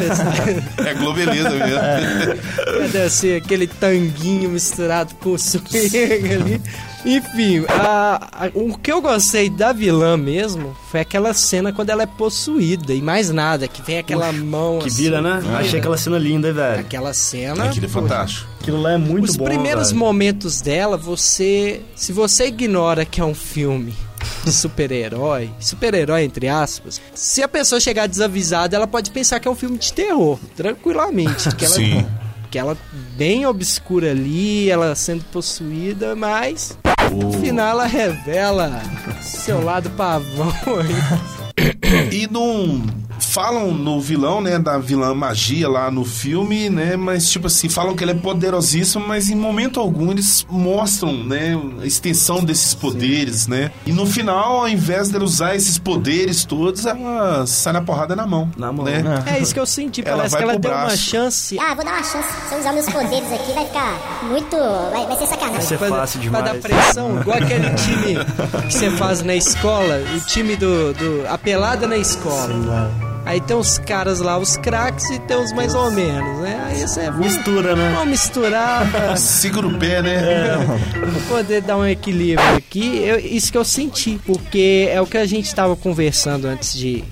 [0.84, 2.84] É globeleza mesmo.
[2.84, 6.62] A dancinha, aquele tanguinho misturado com swing ali.
[7.04, 12.02] Enfim, a- a- o que eu gostei da vilã mesmo foi aquela cena quando ela
[12.02, 15.40] é possuída e mais nada, que vem aquela mão Que assim, vira, né?
[15.56, 16.80] Achei aquela cena linda, velho.
[16.80, 17.66] Aquela cena.
[17.66, 18.48] Aquilo é fantástico.
[18.60, 20.00] Aquilo lá é muito Os bom, primeiros velho.
[20.00, 21.80] momentos dela, você.
[21.94, 23.94] Se você ignora que é um filme
[24.46, 29.54] super-herói, super-herói entre aspas, se a pessoa chegar desavisada, ela pode pensar que é um
[29.54, 31.54] filme de terror, tranquilamente.
[31.56, 32.06] Que ela, Sim.
[32.50, 32.76] que ela
[33.16, 36.76] bem obscura ali, ela sendo possuída, mas
[37.12, 38.82] no final ela revela
[39.22, 41.26] seu lado pavão aí.
[42.12, 42.84] E não
[43.18, 47.94] falam no vilão, né, da vilã magia lá no filme, né, mas tipo assim, falam
[47.94, 53.46] que ele é poderosíssimo, mas em momento algum eles mostram, né, a extensão desses poderes,
[53.46, 53.70] né?
[53.86, 58.26] E no final, ao invés dele usar esses poderes todos, ela sai na porrada na
[58.26, 59.02] mão, Na mão, né?
[59.02, 59.24] né?
[59.26, 60.96] É isso que eu senti, Ela parece vai que ela deu uma braço.
[60.96, 62.28] chance Ah, vou dar uma chance.
[62.48, 64.56] Se eu usar meus poderes aqui, vai ficar muito.
[64.56, 65.60] Vai, vai ser Vai sacanagem.
[65.66, 66.44] ser pra, fácil demais.
[66.44, 68.24] dar pressão, igual aquele time
[68.66, 71.26] que você faz na escola, o time do, do.
[71.28, 72.48] A pelada na escola.
[73.26, 76.62] Aí tem os caras lá, os craques, e tem os mais ou menos, né?
[76.66, 77.90] Aí você Mistura, né?
[77.92, 78.86] Vamos misturar
[79.18, 80.20] Segura o pé, né?
[80.92, 82.98] pra poder dar um equilíbrio aqui.
[82.98, 87.02] Eu- isso que eu senti, porque é o que a gente tava conversando antes de,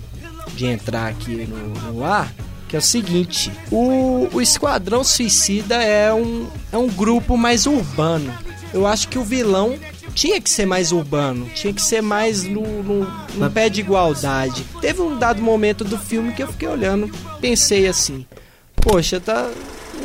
[0.55, 2.33] de entrar aqui no, no ar.
[2.69, 8.33] Que é o seguinte, o, o Esquadrão Suicida é um, é um grupo mais urbano.
[8.73, 9.75] Eu acho que o vilão
[10.15, 14.65] tinha que ser mais urbano, tinha que ser mais no, no, no pé de igualdade.
[14.81, 18.25] Teve um dado momento do filme que eu fiquei olhando, pensei assim,
[18.77, 19.51] poxa, tá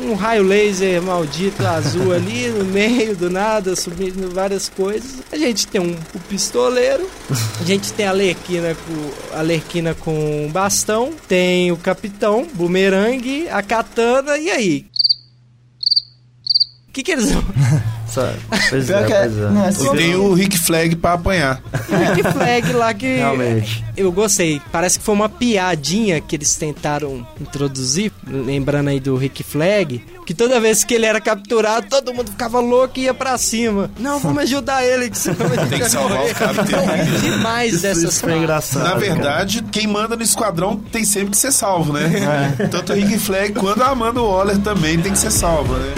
[0.02, 5.22] um raio laser maldito azul ali no meio do nada, subindo várias coisas.
[5.30, 7.08] A gente tem um, o pistoleiro,
[7.60, 13.48] a gente tem a Lerquina com a Lerquina com um bastão, tem o capitão, bumerangue,
[13.48, 14.86] a katana e aí?
[16.88, 17.44] O que que eles vão?
[18.10, 18.36] Sabe?
[18.68, 19.50] Pois é, que é- pois é.
[19.50, 21.62] não, é E tem o Rick Flag pra apanhar.
[22.16, 23.84] Rick Flag lá que Realmente.
[23.96, 24.60] eu gostei.
[24.72, 30.34] Parece que foi uma piadinha que eles tentaram introduzir, lembrando aí do Rick Flag, que
[30.34, 33.88] toda vez que ele era capturado, todo mundo ficava louco e ia pra cima.
[34.00, 36.32] Não, vamos ajudar ele, que senão a gente Tem que salvar morrer.
[36.32, 36.86] o capitão.
[36.86, 38.42] Ri demais Isso, dessas isso foi frases.
[38.42, 38.82] engraçado.
[38.82, 38.98] Na cara.
[39.00, 42.10] verdade, quem manda no esquadrão tem sempre que ser salvo, né?
[42.72, 45.94] Tanto o Rick Flag quanto a Amanda Waller também tem que ser salva, né?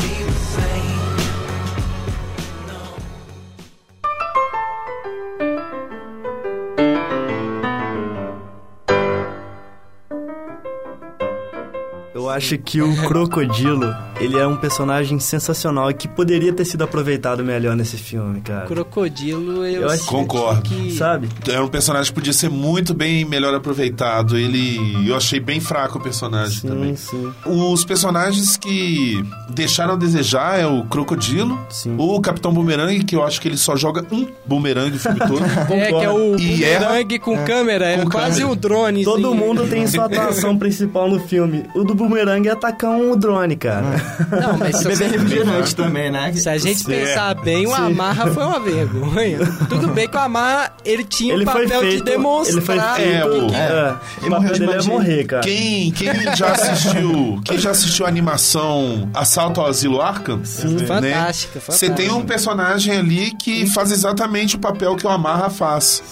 [12.42, 17.44] Acho que o Crocodilo, ele é um personagem sensacional e que poderia ter sido aproveitado
[17.44, 18.66] melhor nesse filme, cara.
[18.66, 20.62] Crocodilo, eu, Eu acho- Concordo.
[20.62, 20.92] que...
[20.96, 21.28] Sabe?
[21.48, 24.37] Era um personagem que podia ser muito bem melhor aproveitado.
[24.37, 24.78] Ele.
[25.09, 26.96] Eu achei bem fraco o personagem também.
[26.96, 27.50] Sim, sim.
[27.50, 31.94] Os personagens que deixaram a desejar é o Crocodilo, Sim.
[31.98, 35.42] o Capitão Boomerang, que eu acho que ele só joga um boomerang o filme todo.
[35.72, 36.87] É, que é o E erra.
[36.87, 38.46] bumerangue com câmera, é Com quase câmera.
[38.52, 39.05] um drone.
[39.05, 41.64] Todo mundo tem sua atuação principal no filme.
[41.74, 43.82] O do Boomerang é atacar um drone, cara.
[44.30, 46.32] Não, mas se, Beber refrigerante também, né?
[46.34, 47.82] se a gente pensar bem, o Sim.
[47.82, 49.38] Amarra foi uma vergonha.
[49.68, 52.04] Tudo bem que o Amarra, ele tinha Ele o foi papel feito.
[52.04, 52.56] de demonstrar.
[52.56, 53.16] Ele foi feito.
[53.16, 55.42] É, o- É, Ele o morreu papel de dele é morrer, cara.
[55.42, 60.44] Quem, quem já assistiu, quem já assistiu a animação Assalto ao Asilo Arkham?
[60.44, 65.50] Sim, Fantástica, Você tem um personagem ali que faz exatamente o papel que o Amarra
[65.50, 66.02] faz.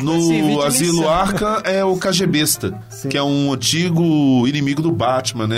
[0.00, 1.08] No Servir de Asilo.
[1.08, 2.72] Arkham é o KGBista,
[3.08, 5.55] que é um antigo inimigo do Batman, né?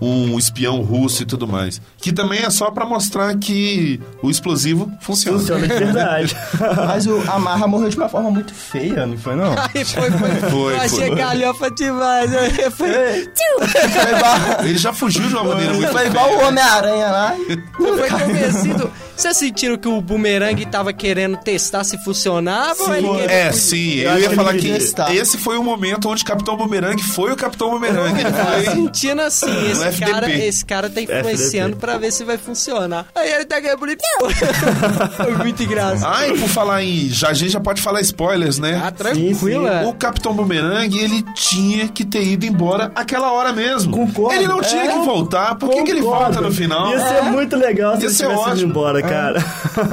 [0.00, 1.80] Um espião russo e tudo mais.
[1.98, 5.38] Que também é só pra mostrar que o explosivo funciona.
[5.38, 6.36] Funciona de verdade.
[6.86, 9.52] Mas o Amarra morreu de uma forma muito feia, não foi não?
[9.52, 11.16] Aí foi, foi, Foi, achei foi.
[11.16, 12.34] galhofa demais.
[12.34, 16.10] Aí Foi, Foi igual, Ele já fugiu de uma maneira muito foi feia.
[16.10, 17.34] igual o Homem-Aranha lá.
[17.78, 18.90] foi convencido.
[19.16, 22.82] Vocês sentiram que o boomerang tava querendo testar se funcionava?
[22.82, 24.68] ou ele queria- É, sim, eu, acho ia falar que
[25.16, 28.18] esse foi o momento onde Capitão Boomerang foi o Capitão Boomerang.
[28.20, 33.06] Ele foi sentindo assim, esse cara, esse cara tá influenciando pra ver se vai funcionar.
[33.14, 33.86] Aí ele tá quebrando
[35.16, 36.12] Foi muito engraçado.
[36.14, 37.08] Ah, e por falar em.
[37.08, 38.80] Já, a gente já pode falar spoilers, né?
[38.84, 39.86] Ah, tranquilo, é.
[39.86, 43.92] O Capitão Boomerang, ele tinha que ter ido embora aquela hora mesmo.
[43.92, 44.34] Concordo.
[44.34, 44.88] Ele não tinha É.
[44.88, 45.54] que voltar.
[45.54, 46.90] Por que, que ele volta no final?
[46.90, 48.70] Ia ser muito legal se Ia ele ser tivesse ido ótimo.
[48.70, 49.44] embora, cara.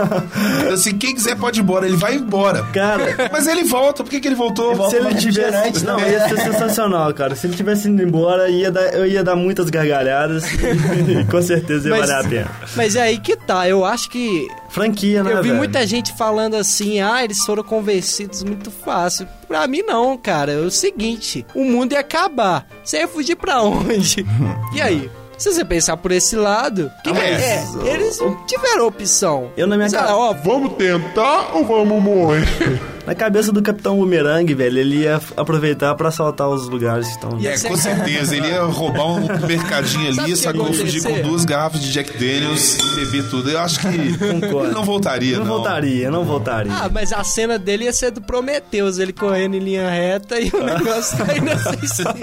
[0.74, 1.86] Assim, quem quiser pode ir embora.
[1.86, 2.64] Ele vai embora.
[2.74, 4.04] Cara, Mas ele volta.
[4.04, 4.76] Por que, que ele voltou?
[4.76, 5.86] volta se ele tivesse.
[5.86, 7.36] Não, ia ser sensacional, cara.
[7.36, 11.90] Se ele tivesse ido embora, ia dar, eu ia dar muitas gargalhadas e com certeza
[11.90, 12.52] ia Mas- valer a pena.
[12.76, 15.34] Mas é aí que tá, eu acho que Franquia, né?
[15.34, 15.56] Eu vi velho?
[15.56, 19.28] muita gente falando assim, ah, eles foram convencidos muito fácil.
[19.48, 20.54] Pra mim não, cara.
[20.54, 22.66] É o seguinte, o mundo ia acabar.
[22.84, 24.26] Você ia fugir pra onde?
[24.74, 25.10] e aí?
[25.44, 27.66] Se você pensar por esse lado, que que é?
[27.86, 29.52] Eles não tiveram opção.
[29.58, 32.44] Eu na minha Sei ca- lá, ó, Vamos tentar ou vamos morrer?
[33.06, 37.38] Na cabeça do Capitão Boomerang, velho, ele ia aproveitar pra assaltar os lugares que estão.
[37.44, 38.34] É, com certeza.
[38.38, 40.72] Ele ia roubar um mercadinho ali, sacou?
[40.74, 43.50] Fugir com duas garrafas de Jack Daniels e beber tudo.
[43.52, 44.68] Eu acho que Concordo.
[44.68, 45.54] ele não voltaria, Não não.
[45.56, 46.72] voltaria, não voltaria.
[46.74, 50.48] Ah, mas a cena dele ia ser do Prometheus, ele correndo em linha reta e
[50.48, 52.14] o negócio caindo assim em cima.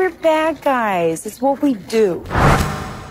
[0.00, 1.26] We're bad guys.
[1.26, 2.24] It's what we do.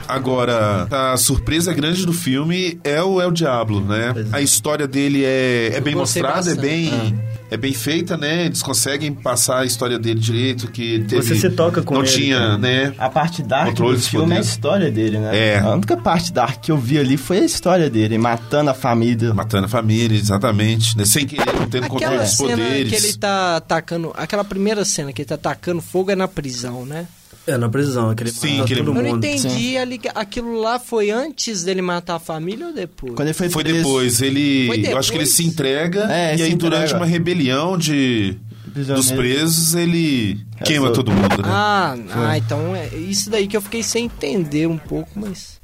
[0.09, 4.11] Agora, a surpresa grande do filme é o El Diablo, né?
[4.31, 7.19] A história dele é, é bem mostrada, é bem,
[7.51, 8.47] é bem feita, né?
[8.47, 12.09] Eles conseguem passar a história dele direito, que teve, Você se toca com não ele,
[12.11, 12.57] tinha, cara.
[12.57, 12.93] né?
[12.97, 14.47] A parte dark Controle do filme é a poderes.
[14.49, 15.37] história dele, né?
[15.37, 15.59] É.
[15.59, 19.31] A única parte dark que eu vi ali foi a história dele, matando a família.
[19.33, 21.05] Matando a família, exatamente, né?
[21.05, 22.89] Sem querer, não tendo controle Aquela dos cena poderes.
[22.89, 26.83] que ele tá atacando, aquela primeira cena que ele tá atacando fogo é na prisão,
[26.83, 27.05] né?
[27.49, 29.25] É, na prisão, aquele Sim, aquele- todo Eu não mundo.
[29.25, 33.13] entendi, ali, aquilo lá foi antes dele matar a família ou depois?
[33.15, 34.67] Quando ele foi, Foi preso- depois, ele.
[34.67, 35.29] Foi Eu acho que ele depois?
[35.29, 36.97] se entrega É, e se aí durante entrega.
[36.97, 38.37] uma rebelião de
[38.75, 40.93] dos presos, ele queima Resolve.
[40.93, 41.49] todo mundo, né?
[41.49, 45.59] Ah, ah, então é isso daí que eu fiquei sem entender um pouco, mas.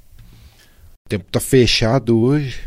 [1.06, 2.58] O tempo tá fechado hoje.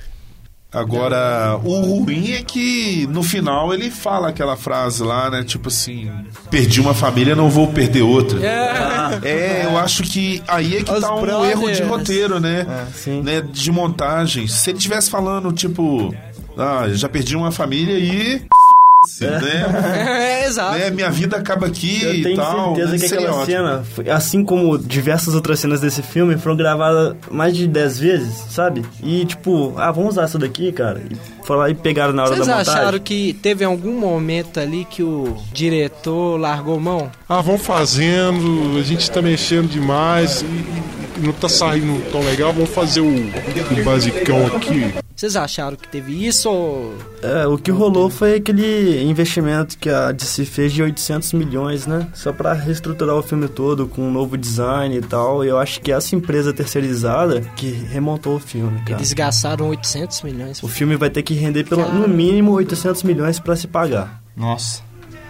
[0.70, 5.42] Agora, o ruim é que no final ele fala aquela frase lá, né?
[5.42, 6.10] Tipo assim:
[6.50, 8.38] perdi uma família, não vou perder outra.
[9.22, 11.50] É, eu acho que aí é que Os tá um brothers.
[11.52, 12.66] erro de roteiro, né?
[12.94, 13.22] sim.
[13.22, 13.40] né?
[13.40, 14.46] De montagem.
[14.46, 16.14] Se ele tivesse falando, tipo,
[16.56, 18.42] ah, já perdi uma família e.
[19.20, 19.38] Né?
[20.18, 20.78] É, exato.
[20.78, 20.90] né?
[20.90, 22.74] Minha vida acaba aqui Eu e tenho tal.
[22.74, 22.98] certeza né?
[22.98, 23.56] que Seria aquela ótimo.
[23.56, 28.34] cena, foi- assim como diversas outras cenas desse filme, foram gravadas mais de 10 vezes,
[28.50, 28.84] sabe?
[29.02, 31.00] E tipo, ah, vamos usar isso daqui, cara.
[31.10, 31.16] E
[31.46, 32.80] foram lá e pegaram na hora Vocês da montagem.
[32.80, 37.10] acharam que teve algum momento ali que o diretor largou mão?
[37.28, 42.70] Ah, vamos fazendo, a gente tá mexendo demais e não tá saindo tão legal, vamos
[42.70, 44.92] fazer o, o basicão aqui.
[45.18, 46.94] Vocês acharam que teve isso ou.
[47.20, 52.06] É, o que rolou foi aquele investimento que a DC fez de 800 milhões, né?
[52.14, 55.44] Só pra reestruturar o filme todo com um novo design e tal.
[55.44, 59.00] E eu acho que essa empresa terceirizada que remontou o filme, cara.
[59.00, 60.62] Eles gastaram 800 milhões?
[60.62, 64.22] O filme vai ter que render pelo, no mínimo 800 milhões pra se pagar.
[64.36, 64.87] Nossa.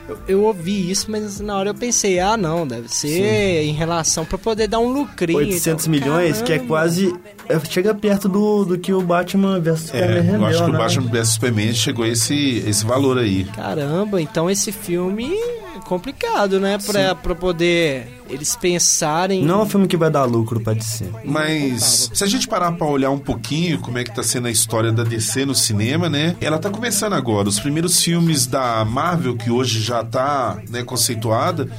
[0.09, 4.25] Eu, eu ouvi isso, mas na hora eu pensei, ah, não, deve ser em relação
[4.25, 5.39] pra poder dar um lucrinho.
[5.39, 6.69] 800 então, milhões, que é caramba.
[6.69, 7.15] quase.
[7.49, 10.71] é, chega perto do, do que o Batman vs Superman É, rendeu, eu acho que
[10.71, 10.79] o né?
[10.79, 13.45] Batman vs Superman chegou a esse, esse valor aí.
[13.45, 16.79] Caramba, então esse filme é complicado, né?
[16.79, 19.43] Pra, pra poder eles pensarem.
[19.43, 21.07] Não é um filme que vai dar lucro pra DC.
[21.25, 24.51] Mas se a gente parar pra olhar um pouquinho como é que tá sendo a
[24.51, 26.37] história da DC no cinema, né?
[26.41, 27.49] Ela tá começando agora.
[27.49, 31.71] Os primeiros filmes da Marvel, que hoje já tá né, conceituada,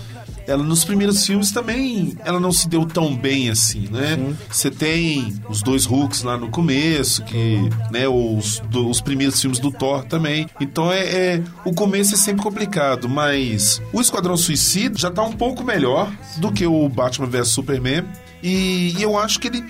[0.49, 4.17] ela nos primeiros filmes também, ela não se deu tão bem assim, né?
[4.49, 7.57] Você tem os dois Hulks lá no começo, que,
[7.91, 10.47] né, os, do- os primeiros filmes do Thor também.
[10.59, 11.03] Então é,
[11.35, 16.11] é- o começo é sempre complicado, mas o Esquadrão Suicida já tá um pouco melhor
[16.37, 18.03] do que o Batman vs Superman.
[18.41, 19.63] E, e eu acho que ele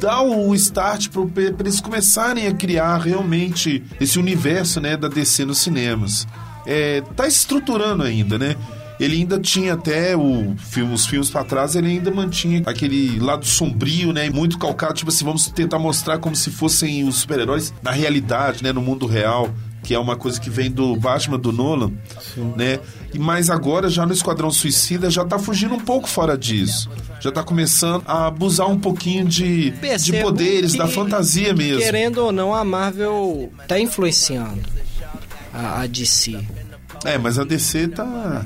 [0.00, 5.58] dá o start para eles começarem a criar realmente esse universo né, da DC nos
[5.58, 6.26] cinemas.
[6.64, 8.56] É, tá estruturando ainda, né?
[8.98, 13.44] Ele ainda tinha até o filme, os filmes para trás, ele ainda mantinha aquele lado
[13.44, 14.30] sombrio, né?
[14.30, 18.72] Muito calcado, tipo assim, vamos tentar mostrar como se fossem os super-heróis na realidade, né?
[18.72, 19.50] No mundo real,
[19.82, 21.92] que é uma coisa que vem do Batman do Nolan,
[22.56, 22.80] né?
[23.12, 26.88] E mas agora já no Esquadrão Suicida já tá fugindo um pouco fora disso.
[27.20, 29.72] Já tá começando a abusar um pouquinho de,
[30.02, 31.82] de poderes, que- da fantasia mesmo.
[31.82, 34.62] Querendo ou não, a Marvel tá influenciando
[35.52, 36.38] a, a DC.
[37.04, 38.44] É, mas a DC tá.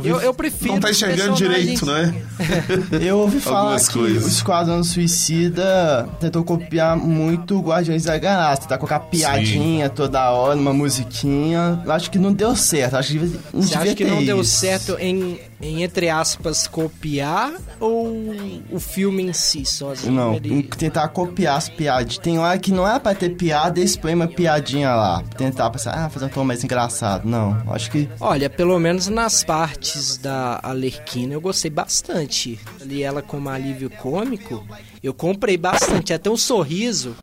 [0.00, 2.14] Vi- Eu- eu prefiro Não tá enxergando direito, né?
[3.00, 4.24] Eu ouvi falar que coisas.
[4.24, 10.30] o Esquadrão Suicida tentou copiar muito o Guardiões da Galáxia, tá com a piadinha toda
[10.30, 11.80] hora, uma musiquinha.
[11.84, 13.18] Eu acho que não deu certo, acho que
[13.52, 14.56] não Você acha que não deu isso.
[14.56, 18.34] certo em, em, entre aspas, copiar ou
[18.70, 20.12] o filme em si sozinho?
[20.12, 22.18] Não, ele- tentar copiar as piadas.
[22.18, 25.22] Tem hora que não é pra ter piada, eles põem uma piadinha lá.
[25.36, 27.26] Tentar pensar, ah, fazer um tom mais engraçado.
[27.28, 32.58] Não, acho que Olha, pelo menos nas partes da Alerquina eu gostei bastante.
[32.80, 34.66] Ali ela como alívio cômico,
[35.02, 37.14] eu comprei bastante, até um sorriso.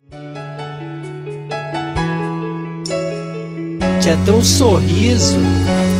[4.00, 5.40] Tinha até um sorriso.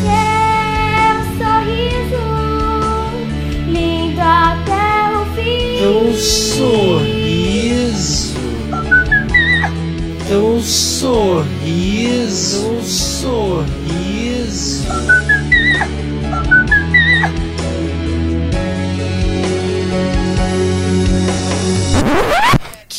[0.06, 2.22] Seu sorriso,
[3.66, 5.84] lindo até o fim.
[5.84, 7.10] Um sorriso.
[10.30, 11.50] Um sorriso.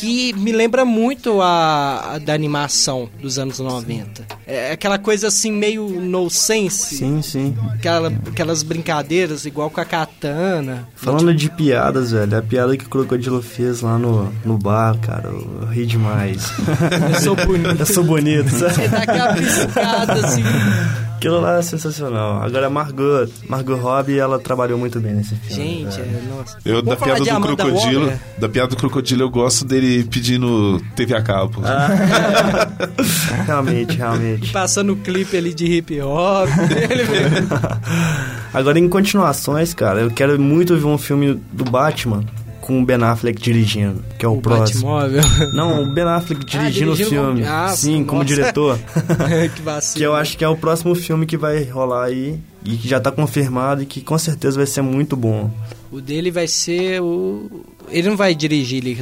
[0.01, 4.25] Que me lembra muito a, a da animação dos anos 90.
[4.47, 6.97] É aquela coisa assim meio no sense.
[6.97, 7.55] Sim, sim.
[7.75, 10.87] Aquela, aquelas brincadeiras igual com a katana.
[10.95, 15.29] Falando de piadas, velho, a piada que o Crocodilo fez lá no, no bar, cara,
[15.29, 16.51] eu, ri demais.
[17.13, 17.77] Eu sou bonito.
[17.79, 18.73] eu sou bonito, sabe?
[18.73, 21.10] Você dá aquela piscada assim.
[21.21, 22.41] Aquilo lá é sensacional.
[22.41, 25.53] Agora a Margot, Margot Robbie, ela trabalhou muito bem nesse filme.
[25.53, 26.17] Gente, velho.
[26.17, 26.57] é, nossa.
[26.65, 31.13] Eu, da Vamos piada do crocodilo, da piada do crocodilo, eu gosto dele pedindo TV
[31.13, 31.61] a cabo.
[33.45, 34.51] realmente, realmente.
[34.51, 36.49] Passando o clipe ali de hip hop.
[38.51, 42.25] Agora em continuações, cara, eu quero muito ver um filme do Batman
[42.61, 44.87] com o Ben Affleck dirigindo, que é o, O próximo.
[44.93, 45.21] Batmóvel.
[45.53, 47.41] Não, o Ben Affleck dirigindo o dirigindo filme.
[47.43, 48.33] como- Ah, Sim, como nossa.
[48.35, 48.79] diretor.
[49.55, 49.95] que vacilo.
[49.97, 52.99] que eu acho que é o próximo filme que vai rolar aí e que já
[52.99, 55.49] tá confirmado e que com certeza vai ser muito bom.
[55.91, 57.65] O dele vai ser o.
[57.89, 58.97] Ele não vai dirigir ele.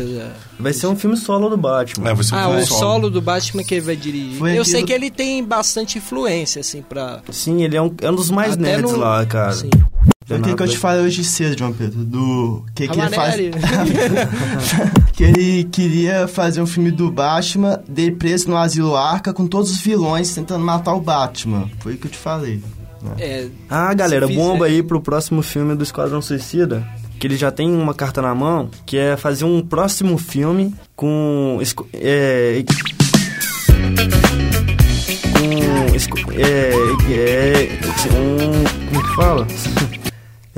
[0.59, 2.09] Vai ser um filme solo do Batman.
[2.09, 4.39] É, vai ser um Ah, filme o solo do Batman que ele vai dirigir.
[4.39, 7.19] Foi eu sei que ele tem bastante influência, assim, pra.
[7.29, 9.51] Sim, ele é um, é um dos mais Até nerds no- lá, cara.
[9.53, 9.69] Sim.
[10.25, 13.35] Foi aquilo que eu te falei hoje cedo, João Pedro, do que, que ele faz.
[15.13, 19.69] Que ele queria fazer um filme do Batman, dele preso no asilo Arca com todos
[19.71, 21.69] os vilões tentando matar o Batman.
[21.79, 22.61] Foi o que eu te falei.
[23.17, 26.87] É, Ah, galera, Se bomba fizer- aí pro próximo filme do Esquadrão Suicida.
[27.19, 31.59] Que ele já tem uma carta na mão, que é fazer um próximo filme com.
[31.93, 32.63] É,
[35.33, 35.95] com.
[35.95, 36.71] esco- É,
[37.11, 37.79] é,
[38.15, 38.87] um.
[38.89, 39.47] Como que fala?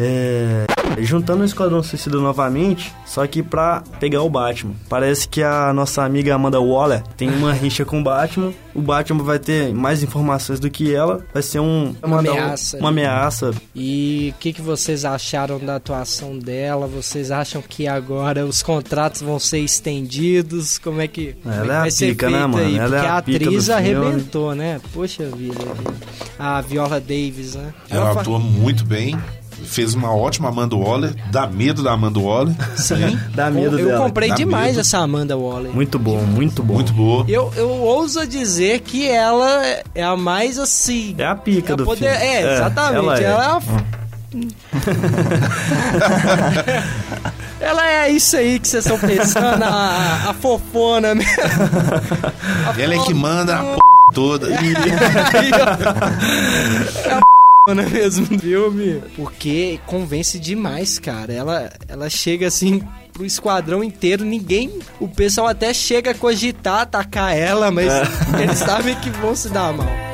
[0.04, 0.66] É,
[0.99, 4.74] juntando o Esquadrão Suicida novamente, só que pra pegar o Batman.
[4.89, 8.52] Parece que a nossa amiga Amanda Waller tem uma rixa com o Batman.
[8.74, 11.24] O Batman vai ter mais informações do que ela.
[11.34, 12.78] Vai ser um, Uma mandar um- ameaça.
[12.78, 13.52] Uma ameaça.
[13.76, 16.88] E o que, que vocês acharam da atuação dela?
[16.88, 20.80] Vocês acham que agora os contratos vão ser estendidos?
[20.80, 22.58] Como é que, como é que Ela é a vai ser pica, né, mano?
[22.66, 22.78] aí?
[22.78, 23.80] Ela é Porque a a pica do atriz filme.
[23.82, 24.82] arrebentou, né?
[24.93, 25.60] Poxa vida.
[26.39, 27.74] A Viola Davis, né?
[27.89, 29.18] Ela fa- atua muito bem.
[29.66, 31.14] Fez uma ótima Amanda Waller.
[31.32, 32.53] Dá medo da Amanda Waller.
[32.76, 33.18] Sim.
[33.36, 34.05] Dá medo eu dela.
[34.05, 34.80] comprei Dá demais medo.
[34.82, 35.72] essa Amanda Waller.
[35.74, 36.74] Muito bom, muito bom.
[36.76, 37.26] Muito boa.
[37.28, 39.49] Eu, eu ouso dizer que ela
[39.95, 41.16] é a mais assim.
[41.18, 42.26] É a pica a do poder- filme.
[42.26, 42.95] É, exatamente.
[42.95, 43.24] ela é.
[43.24, 43.62] Ela é a
[47.59, 51.32] Ela é isso aí que vocês estão pensando, a, a fofona mesmo.
[52.66, 53.80] A Ela é que manda a p
[54.14, 54.47] toda.
[54.51, 54.55] É
[57.14, 57.22] a
[57.68, 59.03] fofona mesmo do filme.
[59.16, 61.32] Porque convence demais, cara.
[61.32, 62.82] Ela, ela chega assim
[63.14, 64.80] pro esquadrão inteiro, ninguém.
[64.99, 67.91] O pessoal até chega a cogitar atacar ela, mas
[68.41, 70.11] eles sabem que vão se dar mal.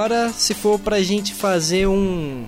[0.00, 2.46] Agora, se for pra gente fazer um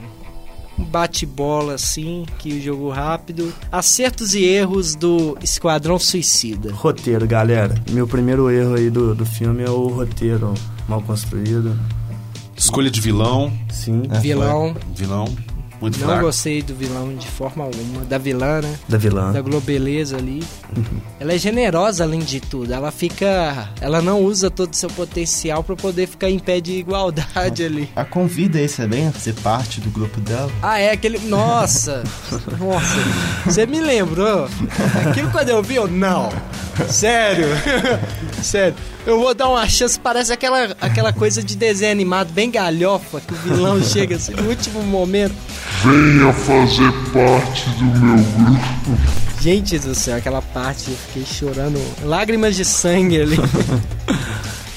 [0.78, 6.72] um bate-bola assim, que o jogo rápido, acertos e erros do Esquadrão Suicida.
[6.72, 7.74] Roteiro, galera.
[7.90, 10.54] Meu primeiro erro aí do, do filme é o roteiro
[10.88, 11.78] mal construído.
[12.56, 13.52] Escolha de vilão.
[13.70, 14.04] Sim.
[14.22, 14.74] Vilão.
[14.96, 15.26] Vilão.
[15.82, 16.22] Muito Não fraco.
[16.22, 18.04] gostei do vilão de forma alguma.
[18.04, 18.72] Da vilã, né?
[18.88, 19.32] Da vilã.
[19.32, 20.40] Da Globeleza ali.
[21.18, 22.72] Ela é generosa além de tudo.
[22.72, 23.68] Ela fica.
[23.80, 27.90] Ela não usa todo o seu potencial pra poder ficar em pé de igualdade ali.
[27.96, 30.52] A convida aí, também a fazer parte do grupo dela.
[30.62, 31.18] Ah, é aquele.
[31.18, 32.04] Nossa!
[32.60, 32.96] Nossa!
[33.44, 34.48] Você me lembrou?
[35.10, 35.88] Aquilo quando eu vi, eu.
[35.88, 36.30] Não!
[36.88, 37.48] Sério!
[38.40, 38.76] Sério!
[39.04, 43.32] Eu vou dar uma chance, parece aquela, aquela coisa de desenho animado bem galhofa, que
[43.32, 45.34] o vilão chega assim no último momento.
[45.82, 49.00] Venha fazer parte do meu grupo.
[49.40, 53.36] Gente do céu, aquela parte eu fiquei chorando, lágrimas de sangue ali.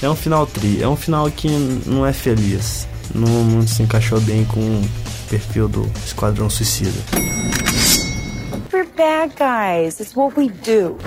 [0.02, 1.48] É um final tri, é um final que
[1.86, 2.86] não é feliz.
[3.14, 4.88] Não, não se encaixou bem com o
[5.30, 6.92] perfil do Esquadrão Suicida.
[8.70, 9.98] We're bad guys.
[9.98, 10.98] It's what we do.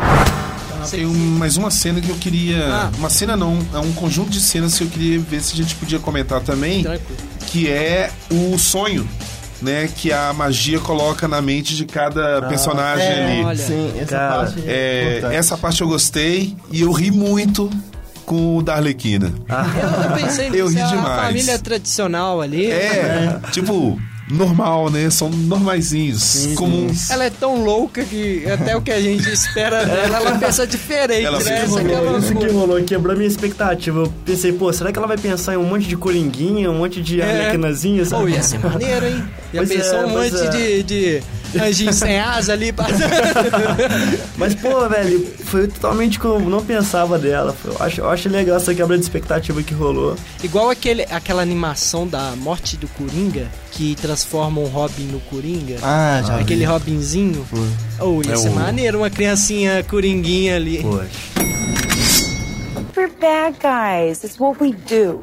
[0.90, 2.66] Tem um- mais uma cena que eu queria.
[2.68, 2.92] Ah.
[2.98, 5.76] Uma cena não, é um conjunto de cenas que eu queria ver se a gente
[5.76, 6.82] podia comentar também.
[6.82, 7.20] Tranquilo.
[7.46, 9.08] Que é o sonho.
[9.62, 13.44] Né, que a magia coloca na mente de cada personagem é, ali.
[13.44, 13.58] olha.
[13.58, 15.36] Sim, essa Cara, parte É, importante.
[15.36, 17.70] essa parte eu gostei e eu ri muito
[18.26, 19.34] com o da Arlequina.
[19.50, 21.22] Eu pensei Eu ri é a demais.
[21.28, 22.72] família tradicional ali.
[22.72, 24.00] É, tipo,
[24.30, 25.10] normal, né?
[25.10, 27.10] São normaizinhos, comuns.
[27.10, 31.26] Ela é tão louca que até o que a gente espera dela, ela pensa diferente,
[31.26, 31.64] Ela né?
[31.64, 34.00] Essa que é Isso que rolou quebrou minha expectativa.
[34.00, 37.02] Eu pensei, pô, será que ela vai pensar em um monte de coringuinha, um monte
[37.02, 37.26] de É.
[37.26, 39.24] arlequinazinha, Pô, ia ser maneiro, hein?
[39.54, 40.50] Já Pois pensou é, um monte é.
[40.50, 41.24] de, de
[41.58, 43.00] anjinho sem asa ali passando.
[44.38, 47.56] Mas, pô, velho, foi totalmente como eu não pensava dela.
[47.64, 50.16] Eu acho, eu acho legal essa quebra de expectativa que rolou.
[50.44, 55.78] Igual aquele, aquela animação da morte do Coringa, que transforma um Robin no Coringa.
[55.82, 56.66] Ah, já Aquele vi.
[56.66, 57.46] Robinzinho.
[58.00, 60.82] Oh, ia É ser o- maneiro, uma criancinha coringuinha ali.
[60.82, 61.08] Poxa.
[62.96, 64.24] We're bad guys.
[64.24, 65.22] It's what we do.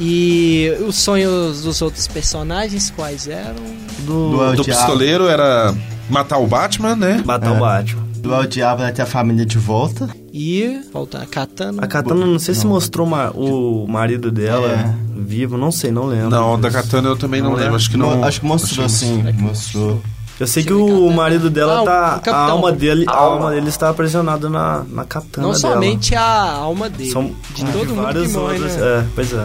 [0.00, 3.54] E os sonhos dos outros personagens, quais eram?
[4.00, 5.74] Do, Do Do pistoleiro era
[6.10, 7.22] matar o Batman, né?
[7.24, 8.02] matar o Batman.
[8.16, 10.08] Do El Diabo ter a família de volta.
[10.32, 11.82] E falta a Katana.
[11.84, 14.94] A Katana, não sei se mostrou ma- o marido dela É.
[15.14, 16.30] vivo, não sei, não lembro.
[16.30, 16.70] Não, da.
[16.70, 17.76] Katana eu também não, Não lembro.
[17.76, 18.24] Acho que não.
[18.24, 20.00] Acho que mostrou sim, mostrou.
[20.40, 22.10] Eu sei que o marido dela Ah, tá.
[22.14, 22.34] capitão.
[22.34, 25.74] a alma dele, a alma dele está aprisionada na, na katana Não dela.
[25.74, 28.74] somente a alma dele, São de todo mundo que vários morre, outros.
[28.76, 28.82] né?
[28.82, 29.44] É, pois é.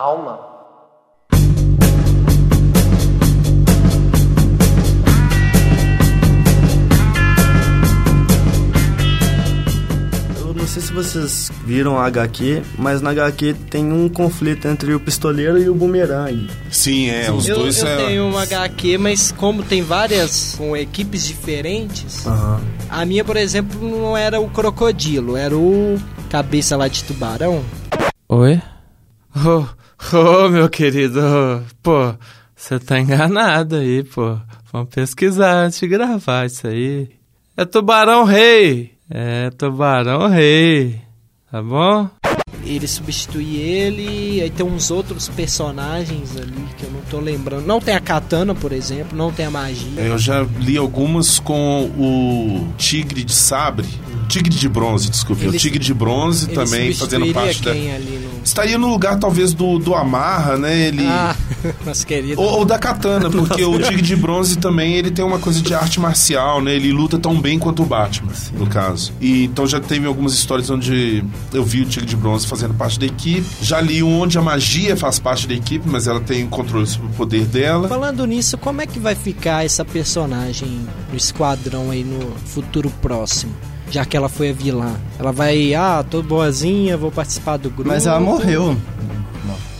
[0.00, 0.40] Alma.
[10.38, 14.94] Eu não sei se vocês viram a HQ, mas na HQ tem um conflito entre
[14.94, 16.48] o pistoleiro e o bumerangue.
[16.70, 17.30] Sim, é.
[17.30, 17.96] Os Eu, dois eu é.
[18.06, 22.60] tenho uma HQ, mas como tem várias com equipes diferentes, Aham.
[22.88, 25.98] a minha, por exemplo, não era o crocodilo, era o
[26.30, 27.62] cabeça lá de tubarão.
[28.28, 28.60] Oi?
[30.12, 31.20] Ô, ô, meu querido,
[31.82, 32.14] pô,
[32.56, 34.36] você tá enganado aí, pô.
[34.72, 37.10] Vamos pesquisar antes de gravar isso aí.
[37.56, 38.92] É Tubarão Rei.
[39.10, 41.00] É Tubarão Rei.
[41.50, 42.08] Tá bom?
[42.64, 47.66] Ele substitui ele, aí tem uns outros personagens ali que eu não tô lembrando.
[47.66, 50.00] Não tem a katana, por exemplo, não tem a magia.
[50.00, 53.88] Eu já li algumas com o Tigre de Sabre.
[54.30, 55.44] Tigre de Bronze, desculpe.
[55.44, 57.74] Ele- o Tigre de Bronze também fazendo parte da.
[57.74, 58.30] no...
[58.44, 60.86] Estaria no lugar, talvez, do, do Amarra, né?
[60.88, 61.04] Ele.
[61.04, 61.36] Ah,
[61.84, 62.40] nossa querida.
[62.40, 65.74] Ou, ou da Katana, porque o Tigre de Bronze também ele tem uma coisa de
[65.74, 66.74] arte marcial, né?
[66.74, 69.12] Ele luta tão bem quanto o Batman, no caso.
[69.20, 72.98] E então já teve algumas histórias onde eu vi o Tigre de Bronze fazendo parte
[73.00, 73.44] da equipe.
[73.60, 77.10] Já li onde a magia faz parte da equipe, mas ela tem controle sobre o
[77.10, 77.88] poder dela.
[77.88, 83.52] Falando nisso, como é que vai ficar essa personagem no esquadrão aí no futuro próximo?
[83.90, 84.94] Já que ela foi a vilã.
[85.18, 87.88] Ela vai, ah, tô boazinha, vou participar do grupo.
[87.88, 88.76] Mas ela morreu.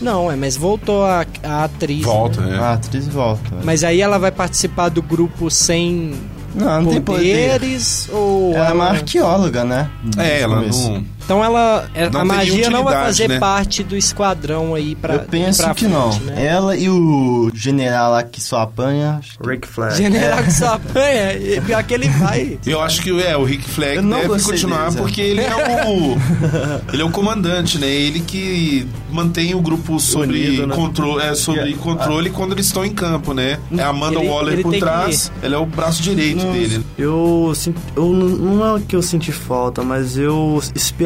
[0.01, 2.03] Não, é, mas voltou a, a atriz.
[2.03, 2.57] Volta, né?
[2.57, 3.57] A atriz volta.
[3.63, 6.13] Mas aí ela vai participar do grupo sem
[6.55, 7.51] Não, não tem poder.
[7.59, 9.89] poderes ou Ela é uma arqueóloga, né?
[10.17, 11.05] É, ela não.
[11.23, 13.39] Então ela é- Não a magia não vai fazer né?
[13.39, 16.19] parte do esquadrão aí pra Eu penso pra que frente, não.
[16.21, 16.45] né?
[16.45, 19.19] Ela e o general lá que só apanha.
[19.21, 19.95] que- Rick Flag.
[19.95, 22.59] General que só apanha, e pior que ele vai.
[22.65, 24.99] Eu acho que é, o Rick Flag Eu não deve continuar deles, é.
[24.99, 25.55] porque ele é
[25.87, 26.17] o.
[26.93, 27.87] ele é o comandante, né?
[27.87, 30.75] Ele que mantém o grupo sobre Unido, né?
[30.75, 33.59] controle, é, sobre controle quando eles estão em campo, né?
[33.77, 36.83] É a Amanda Ele- Waller ele por trás, ela é o braço direito dele.
[36.97, 37.53] Eu,
[37.95, 40.61] eu não- não é que eu senti falta, mas eu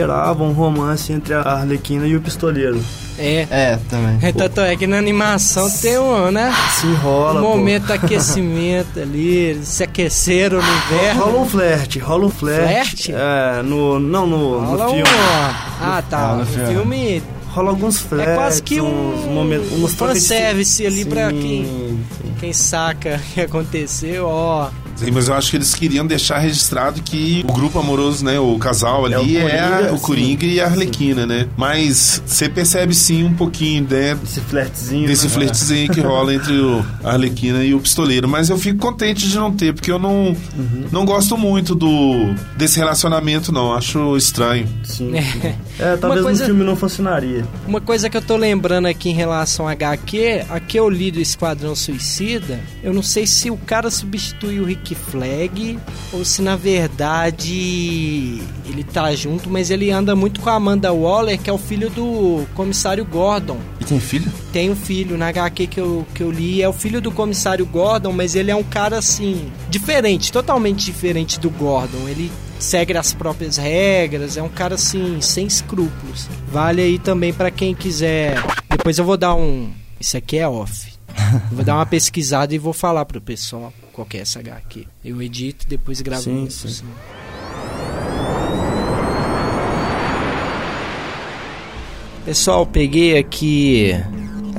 [0.05, 2.79] esperava um romance entre a Arlequina e o pistoleiro.
[3.17, 3.47] É.
[3.49, 4.19] É, também.
[4.21, 6.53] É, tanto é que na animação tem um, né?
[6.79, 7.57] Se enrola, Um pô.
[7.57, 11.23] momento de aquecimento ali, eles se aqueceram no inverno.
[11.23, 12.67] Rola um flerte, rola um flerte.
[12.67, 13.13] Flerte?
[13.13, 13.99] É, no.
[13.99, 15.09] Não, no, no Rola um- filme.
[15.81, 16.17] Ah, tá.
[16.19, 16.67] Ah, no no filme.
[16.73, 18.33] Filme Rola alguns flertes.
[18.33, 21.65] é quase que uns um, momentos, um umas trocas de- fanservice ali pra Sim, quem,
[21.65, 21.99] sim.
[22.41, 24.67] quem saca o que aconteceu, ó.
[24.95, 28.57] Sim, mas eu acho que eles queriam deixar registrado que o grupo amoroso, né, o
[28.57, 31.47] casal ali É o é, Coringa, o Coringa e a Arlequina, né?
[31.57, 35.07] Mas você percebe sim um pouquinho, né, Esse flertezinho.
[35.07, 35.29] desse né?
[35.33, 38.27] flertezinho que rola entre o a Arlequina e o pistoleiro.
[38.27, 40.85] Mas eu fico contente de não ter, porque eu não, Uhum.
[40.91, 43.73] não gosto muito do desse relacionamento, não.
[43.73, 44.67] Acho estranho.
[44.83, 45.13] Sim.
[45.17, 45.55] É.
[45.77, 47.43] É, talvez coisa- no filme não funcionaria.
[47.67, 51.11] Uma coisa que eu tô lembrando aqui em relação a HQ, a que eu li
[51.11, 55.79] do Esquadrão Suicida, eu não sei se o cara substitui o Rick Flag
[56.11, 61.39] ou se na verdade ele tá junto, mas ele anda muito com a Amanda Waller,
[61.39, 63.57] que é o filho do comissário Gordon.
[63.79, 64.31] E tem filho?
[64.51, 67.65] Tem um filho na HQ que eu, que eu li, é o filho do comissário
[67.65, 72.07] Gordon, mas ele é um cara assim, diferente, totalmente diferente do Gordon.
[72.07, 76.27] Ele segue as próprias regras, é um cara assim, sem escrúpulos.
[76.51, 78.41] Vale aí também pra quem quiser.
[78.69, 79.69] Depois eu vou dar um.
[79.99, 80.93] Isso aqui é off.
[81.49, 84.85] Vou dar uma pesquisada e vou falar pro pessoal qual que é essa HQ.
[85.03, 86.67] Eu edito e depois gravo Sim, sim.
[86.67, 86.91] cima.
[92.25, 93.93] Pessoal, peguei aqui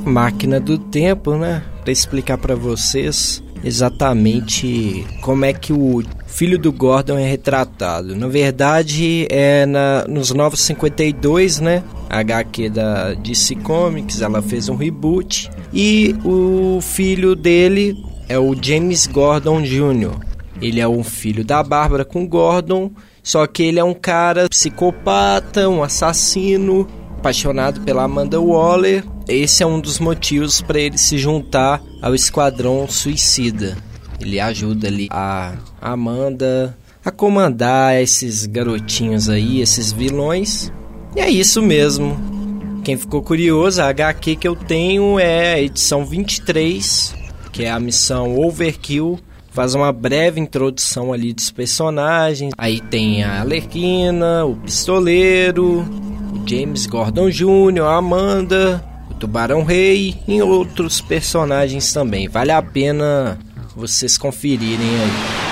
[0.04, 6.58] a máquina do tempo, né, Pra explicar pra vocês exatamente como é que o filho
[6.58, 8.14] do Gordon é retratado.
[8.14, 11.82] Na verdade, é na, nos Novos 52, né?
[12.08, 17.96] A HQ da DC Comics, ela fez um reboot e o filho dele
[18.28, 20.18] é o James Gordon Jr.
[20.60, 22.90] Ele é um filho da Bárbara com Gordon,
[23.22, 29.04] só que ele é um cara psicopata, um assassino, apaixonado pela Amanda Waller.
[29.28, 33.76] Esse é um dos motivos para ele se juntar ao Esquadrão Suicida.
[34.20, 40.72] Ele ajuda ali a Amanda a comandar esses garotinhos aí, esses vilões.
[41.14, 42.16] E é isso mesmo.
[42.82, 47.14] Quem ficou curioso, a HQ que eu tenho é a edição 23,
[47.56, 49.18] que é a missão Overkill.
[49.50, 52.52] Faz uma breve introdução ali dos personagens.
[52.58, 60.18] Aí tem a Alerquina, o Pistoleiro, o James Gordon Jr., a Amanda, o Tubarão Rei
[60.28, 62.28] e outros personagens também.
[62.28, 63.38] Vale a pena
[63.74, 65.46] vocês conferirem aí.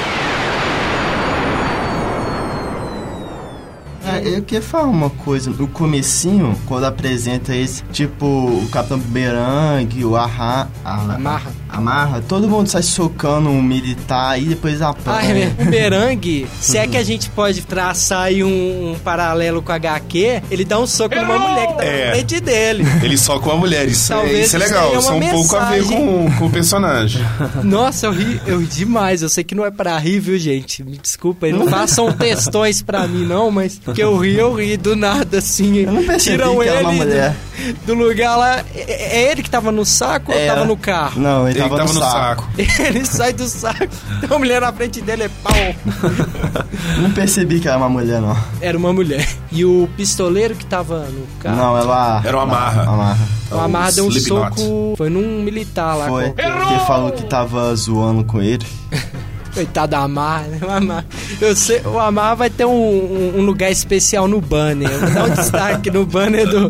[4.07, 5.51] É, eu queria falar uma coisa.
[5.51, 10.69] No comecinho, quando apresenta esse, tipo, o Capitão Bumerangue, o Arra...
[10.85, 11.64] Amarra.
[11.75, 15.53] Amarra, todo mundo sai socando um militar e depois Ah, apanha.
[15.59, 19.73] é, o Merangue, se é que a gente pode traçar aí um, um paralelo com
[19.73, 22.07] a HQ, ele dá um soco numa mulher que tá É.
[22.07, 22.85] na frente dele.
[23.03, 24.95] Ele só com a mulher, isso, é, Talvez isso é isso legal.
[24.95, 27.23] é Isso é uma um pouco a ver com, com o personagem.
[27.65, 29.23] Nossa, eu ri, eu ri demais.
[29.23, 30.83] Eu sei que não é pra rir, viu, gente?
[30.85, 34.95] Me desculpa, não façam textões pra mim, não, mas que eu ri, eu ri do
[34.97, 35.79] nada, assim.
[35.79, 37.31] Eu não percebi Tiram que era ele uma mulher.
[37.31, 37.54] Do,
[37.87, 38.65] do lugar lá.
[38.75, 40.47] É, é ele que tava no saco ou É.
[40.47, 41.21] tava no carro?
[41.21, 42.43] Não, ele, Ele tava, tava no, no saco.
[42.43, 42.49] saco.
[42.83, 43.87] Ele sai do saco,
[44.21, 45.53] tem uma mulher na frente dele, é pau.
[47.01, 48.37] Não percebi que era uma mulher, não.
[48.61, 49.27] Era uma mulher.
[49.51, 51.57] E o pistoleiro que tava no carro.
[51.57, 52.23] Não, ela...
[52.25, 52.83] Era o Amarra.
[52.83, 53.29] Amarra.
[53.51, 54.95] O Amarra deu um soco.
[54.97, 56.07] Foi num militar lá.
[56.09, 56.31] Foi.
[56.31, 58.67] Porque falou que tava zoando com ele.
[59.55, 60.59] Coitado da Amar, né?
[60.67, 61.05] O Amar.
[61.41, 64.91] Eu sei, o Amar vai ter um, um- um lugar especial no banner.
[64.91, 66.69] Eu vou dar um destaque no banner do,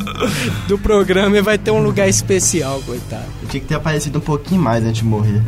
[0.69, 3.25] do programa e vai ter um lugar especial, coitado.
[3.43, 5.43] Eu tinha que ter aparecido um pouquinho mais antes de morrer.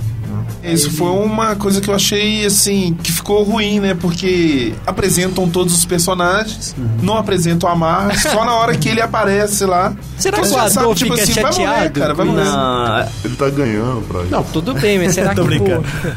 [0.62, 3.95] Isso foi uma coisa que eu achei, assim, que ficou ruim, né?
[3.95, 9.64] Porque apresentam todos os personagens, não apresentam a Marra, só na hora que ele aparece
[9.64, 9.95] lá.
[10.18, 12.01] Será Então que o você já ator sabe, tipo fica assim, vai morrer, chateado?
[12.01, 12.45] cara, vai morrer.
[12.45, 15.82] Não, Ele tá ganhando pra Não, tudo bem, mas será que Tô brincando.
[16.03, 16.09] pô,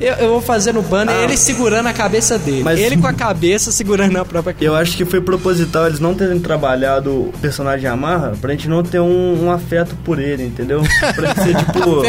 [0.00, 2.62] eu, eu vou fazer no banner ele segurando a cabeça dele.
[2.62, 6.14] Mas- Ele com a cabeça segurando a própria Eu acho que foi proposital eles não
[6.14, 10.82] terem trabalhado o personagem Amarra pra gente não ter um, um afeto por ele, entendeu?
[11.14, 12.04] Pra ele ser tipo.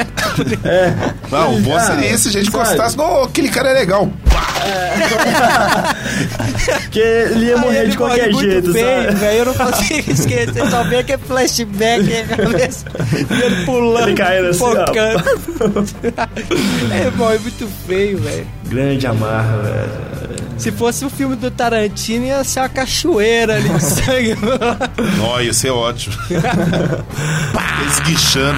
[0.67, 0.93] é.
[1.31, 2.63] Não, o bom Ah, seria esse, a gente sabe?
[2.65, 2.97] gostasse.
[2.97, 4.09] Não, aquele cara é legal.
[6.83, 9.15] Porque ele ia morrer ele de qualquer morre jeito, sabe?
[9.15, 9.37] velho.
[9.37, 10.69] Eu não consigo esquecer.
[10.69, 12.85] Só vê aquele flashback na cabeça.
[13.29, 14.63] e ele pulando, Ele caindo assim,
[16.91, 18.47] é, morre muito feio, velho.
[18.65, 20.07] Grande Amarra, velho.
[20.57, 24.35] Se fosse o filme do Tarantino, ia ser uma cachoeira ali de sangue.
[25.43, 26.15] Ia ser ótimo.
[27.87, 28.57] Esguichando.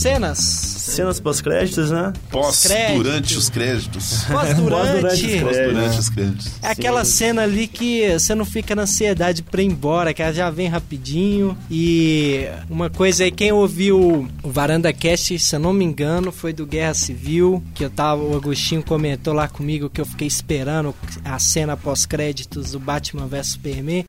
[0.00, 0.38] Cenas?
[0.38, 2.12] Cenas pós-créditos, né?
[2.30, 3.02] Pós, Crédito.
[3.02, 4.24] durante os créditos.
[4.24, 4.60] Pós-durante.
[4.70, 6.52] Pós-durante os Durante os créditos.
[6.62, 10.32] É aquela cena ali que você não fica na ansiedade pra ir embora, que ela
[10.32, 11.56] já vem rapidinho.
[11.70, 16.52] E uma coisa aí, quem ouviu o Varanda Cast, se eu não me engano, foi
[16.52, 20.94] do Guerra Civil, que eu tava, o Agostinho comentou lá comigo que eu fiquei esperando
[21.24, 24.04] a cena pós-créditos do Batman vs Superman.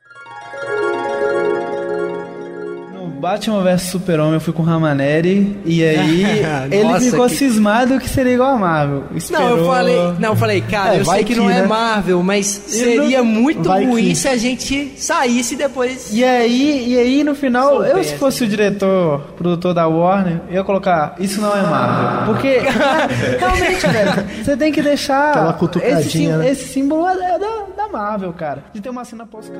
[3.22, 6.24] Batman vs Super-Homem eu fui com o Ramaneri e aí
[6.72, 9.04] ele Nossa, ficou que- cismado que seria igual a Marvel.
[9.12, 9.58] Não, Esperou...
[9.58, 11.68] eu falei, não, eu falei, cara, É, eu vai sei que, que, não é né?
[11.68, 14.16] Marvel, mas seria não- muito vai ruim que.
[14.16, 16.10] se a gente saísse depois.
[16.12, 20.56] E aí, e aí no final, eu se fosse o diretor, produtor da Warner, eu
[20.56, 22.34] ia colocar, isso não é Marvel.
[22.34, 22.58] Porque,
[23.40, 24.12] realmente, velho,
[24.44, 26.50] você tem que deixar Aquela cutucadinha, esse, sim- né?
[26.50, 27.38] esse símbolo é da,
[27.78, 28.64] da Marvel, cara.
[28.74, 29.52] De ter uma cena pós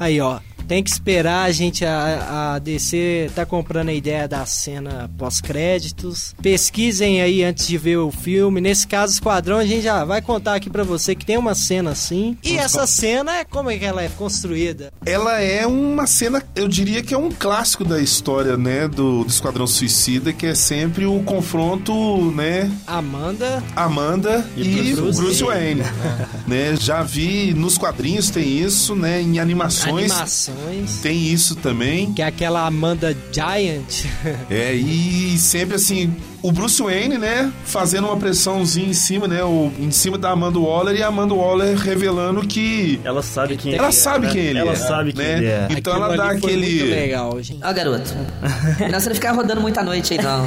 [0.00, 0.40] Aí, ó.
[0.70, 6.32] Tem que esperar a gente, a, a DC tá comprando a ideia da cena pós-créditos.
[6.40, 8.60] Pesquisem aí antes de ver o filme.
[8.60, 11.90] Nesse caso, Esquadrão, a gente já vai contar aqui pra você que tem uma cena
[11.90, 12.38] assim.
[12.40, 14.92] E essa cena, é como é que ela é construída?
[15.04, 19.28] Ela é uma cena, eu diria que é um clássico da história, né, do, do
[19.28, 25.82] Esquadrão Suicida, que é sempre o confronto, né, Amanda Amanda e, Bruce Bruce, Wayne.
[25.82, 26.76] Wayne, né?
[26.78, 30.59] Já vi nos quadrinhos tem isso, né, em animações, Animações.
[31.02, 32.12] Tem isso também.
[32.12, 34.04] Que é aquela Amanda Giant.
[34.50, 39.70] É, e sempre assim, o Bruce Wayne, né, fazendo uma pressãozinha em cima, né, o,
[39.78, 43.86] em cima da Amanda Waller e a Amanda Waller revelando que Ela sabe quem ela
[43.88, 44.32] ele é, sabe né?
[44.32, 44.76] quem ele Ela é.
[44.76, 45.32] sabe quem né?
[45.38, 45.66] ele é.
[45.70, 47.60] Então Aquilo ela dá aquele Muito legal, gente.
[47.64, 48.14] Ó, garoto.
[48.80, 50.46] Melhor você não ficar rodando muita noite aí, não.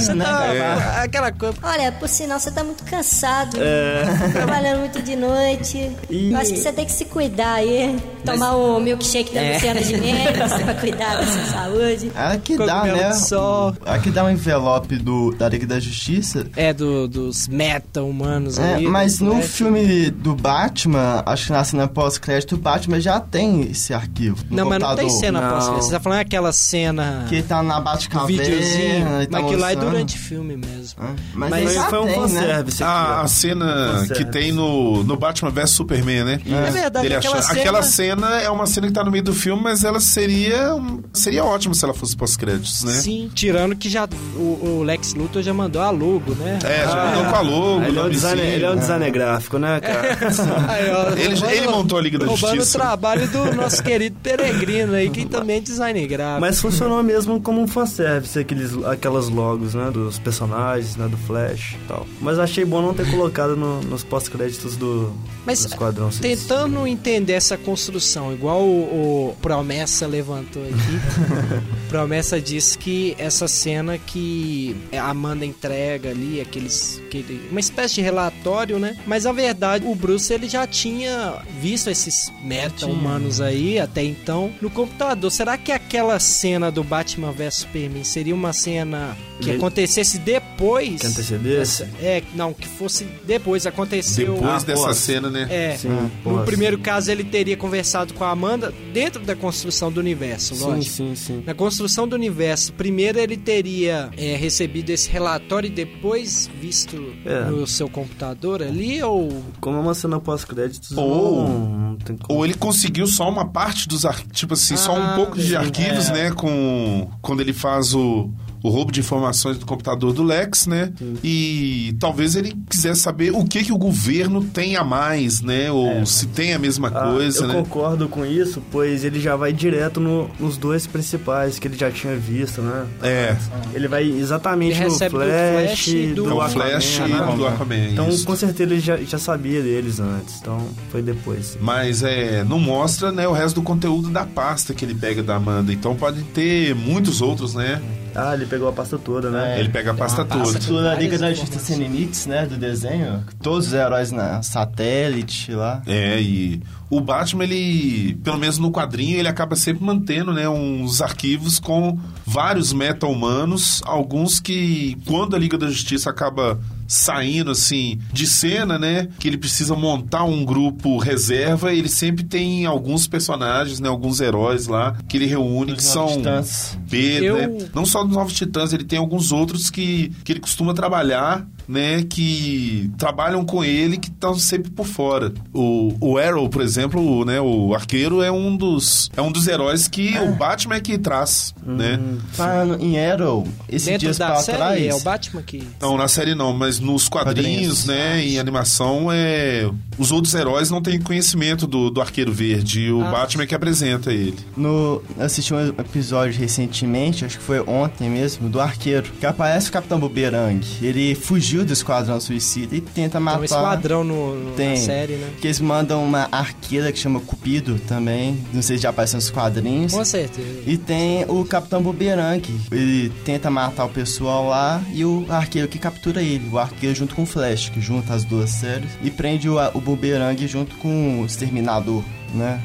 [0.00, 1.02] Você tá, É.
[1.04, 1.56] Aquela coisa.
[1.62, 3.56] Olha, por sinal, você tá muito cansado.
[3.60, 4.02] É.
[4.32, 5.90] Trabalhando muito de noite.
[6.08, 7.96] E- Eu acho que você tem que se cuidar aí.
[8.24, 9.54] Tomar um milkshake da É.
[9.54, 12.12] Luciana Gimenez pra cuidar da sua saúde.
[12.14, 13.08] É que dá, Cogumelo né?
[13.10, 13.74] de sol.
[13.86, 16.46] É que dá um envelope do, da Liga da Justiça.
[16.56, 18.86] É do, dos meta-humanos É, ali.
[18.86, 23.92] mas no filme do Batman, acho que na cena pós-crédito, o Batman já tem esse
[23.94, 24.36] arquivo.
[24.50, 25.50] Não, mas não tem cena Não.
[25.50, 29.04] pós Você tá falando aquela cena Que ele tá na Batcaverna videozinho.
[29.04, 31.00] tá Mas aquilo lá é durante o filme mesmo.
[31.02, 31.14] Hã?
[31.34, 32.14] Mas, Mas Foi, já foi um né?
[32.14, 33.22] fanservice a, ó.
[33.22, 33.64] a cena
[34.00, 34.14] Fanservice.
[34.14, 36.40] que tem no, no Batman vs Superman, né?
[36.46, 39.24] É verdade, Dele aquela achando- cena- aquela cena é uma cena que tá no meio
[39.24, 40.70] do filme, mas ela seria
[41.12, 42.92] seria ótima se ela fosse pós-créditos, né?
[42.94, 44.38] Sim, tirando que já o,
[44.78, 46.58] o Lex Luthor já mandou a logo, né?
[46.64, 49.58] É, já mandou com a logo, Ele é, um designer, ele é um designer gráfico,
[49.58, 50.00] né, cara?
[50.68, 52.78] Aí, ó, Ele- roubando- ele montou a Liga da roubando Justiça.
[52.78, 56.40] o trabalho do nosso querido Peregrino aí, que também é design gráfico.
[56.40, 61.74] Mas funcionou mesmo como um fanservice, aqueles, aquelas logos, né, dos personagens, né, do Flash
[61.74, 62.06] e tal.
[62.20, 65.12] Mas achei bom não ter colocado no- nos pós-créditos do,
[65.46, 71.60] Mas do Esquadrão tentando entender essa construção, igual o, o Promessa levantou aqui.
[71.88, 78.00] Promessa diz que essa cena que a Amanda entrega ali, aqueles, aquele, uma espécie de
[78.00, 78.96] relatório, né?
[79.06, 84.70] Mas a verdade, o Bruce ele já tinha visto esses meta-humanos aí até então no
[84.70, 85.30] computador.
[85.30, 91.00] Será que aquela cena do Batman vs Superman seria uma cena que acontecesse depois?
[91.00, 91.82] Que antecedesse?
[92.00, 94.34] É, não, que fosse depois, aconteceu.
[94.34, 95.46] Depois Ah, dessa cena, né?
[95.50, 100.00] É, Sim, no primeiro caso ele teria conversado com a Amanda dentro da construção do
[100.00, 100.94] universo, Sim, lógico.
[100.96, 101.42] sim, sim.
[101.46, 107.44] Na construção do universo, primeiro ele teria é, recebido esse relatório e depois visto É.
[107.50, 109.42] no seu computador ali, ou...
[109.60, 112.38] Como é uma cena pós-créditos, Ou- não, não tem como.
[112.38, 115.48] Ou ele conseguiu só uma parte dos arquivos, tipo assim, só Ah, um pouco de
[115.48, 116.12] sim, arquivos, é.
[116.12, 116.30] né?
[116.32, 118.30] Com quando ele faz o,
[118.62, 120.92] o roubo de informações do computador do Lex, né?
[121.24, 125.70] E talvez ele quisesse saber o que que o governo tem a mais, né?
[125.70, 127.54] Ou se tem a mesma Ah, coisa, eu né?
[127.54, 131.90] concordo com isso, pois ele já vai direto no- nos dois principais que ele já
[131.90, 132.86] tinha visto, né?
[133.02, 133.36] É,
[133.74, 136.98] Ele vai exatamente Ele no recebe do Flash, Flash e do- do, do Aquaman, Flash
[136.98, 137.06] né?
[137.32, 137.88] e do Aquaman.
[137.92, 138.24] Então, isso.
[138.26, 140.38] com certeza, ele já, já sabia deles antes.
[140.40, 141.56] Então, foi depois.
[141.60, 145.36] Mas é, não mostra né, o resto do conteúdo da pasta que ele pega da
[145.36, 145.72] Amanda.
[145.72, 147.80] Então pode ter muitos outros, né?
[148.14, 149.56] Ah, ele pegou a pasta toda, né?
[149.56, 150.58] É, ele pega a pasta toda.
[150.58, 152.46] Tudo da Liga da Justiça Sem Limites, né?
[152.46, 153.24] Do desenho.
[153.42, 155.82] Todos os heróis na satélite lá.
[155.86, 161.00] É, e o Batman, ele, pelo menos no quadrinho, ele acaba sempre mantendo, né, uns
[161.00, 168.26] arquivos com vários meta-humanos, alguns que, quando a Liga da Justiça acaba saindo, assim, de
[168.26, 173.88] cena, né, que ele precisa montar um grupo reserva, ele sempre tem alguns personagens, né,
[173.88, 176.78] alguns heróis lá, que ele reúne, que Os são Novos Titãs.
[176.88, 180.40] B, Eu- né, não só dos Novos Titãs, ele tem alguns outros que, que ele
[180.40, 185.32] costuma trabalhar né, que trabalham com ele, que estão sempre por fora.
[185.54, 189.46] O, o Arrow, por exemplo, o, né, o arqueiro é um dos é um dos
[189.46, 192.00] heróis que o Batman é que traz, né?
[192.32, 194.84] Falando em Arrow, esses Dentro dias da série trás...
[194.84, 195.62] é o Batman que...
[195.80, 197.86] Não, na série não, mas nos quadrinhos, Quadrinhos.
[197.86, 199.70] né, em animação, é...
[200.00, 203.10] os outros heróis não têm conhecimento do, do Arqueiro Verde, e o Ah.
[203.10, 204.36] Batman é que apresenta ele.
[204.56, 209.68] No, eu assisti um episódio recentemente, acho que foi ontem mesmo, do Arqueiro, que aparece
[209.68, 210.66] o Capitão Boomerang.
[210.82, 213.40] Ele fugiu do Esquadrão Suicida e tenta Tem matar...
[213.40, 214.70] um esquadrão no, no- Tem.
[214.70, 215.28] na série, né?
[215.40, 218.38] Que eles mandam uma arqueira que chama Cupido também.
[218.52, 219.92] Não sei se já apareceu nos quadrinhos.
[219.92, 220.62] Com certeza.
[220.66, 222.42] E tem o Capitão Boomerang.
[222.70, 226.48] Ele tenta matar o pessoal lá e o arqueiro que captura ele.
[226.50, 228.88] O arqueiro junto com o Flash, que junta as duas séries.
[229.02, 232.02] E prende o, o Boomerang junto com o Exterminador,
[232.34, 232.60] né?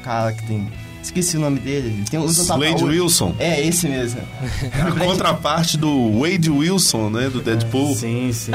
[0.00, 0.66] O cara que tem...
[1.02, 1.88] Esqueci o nome dele.
[1.88, 3.34] Ele Tem, um Slade Wilson.
[3.38, 4.22] É, esse mesmo.
[4.72, 7.94] A contraparte do Wade Wilson, né, do Deadpool.
[7.94, 8.52] Sim, sim.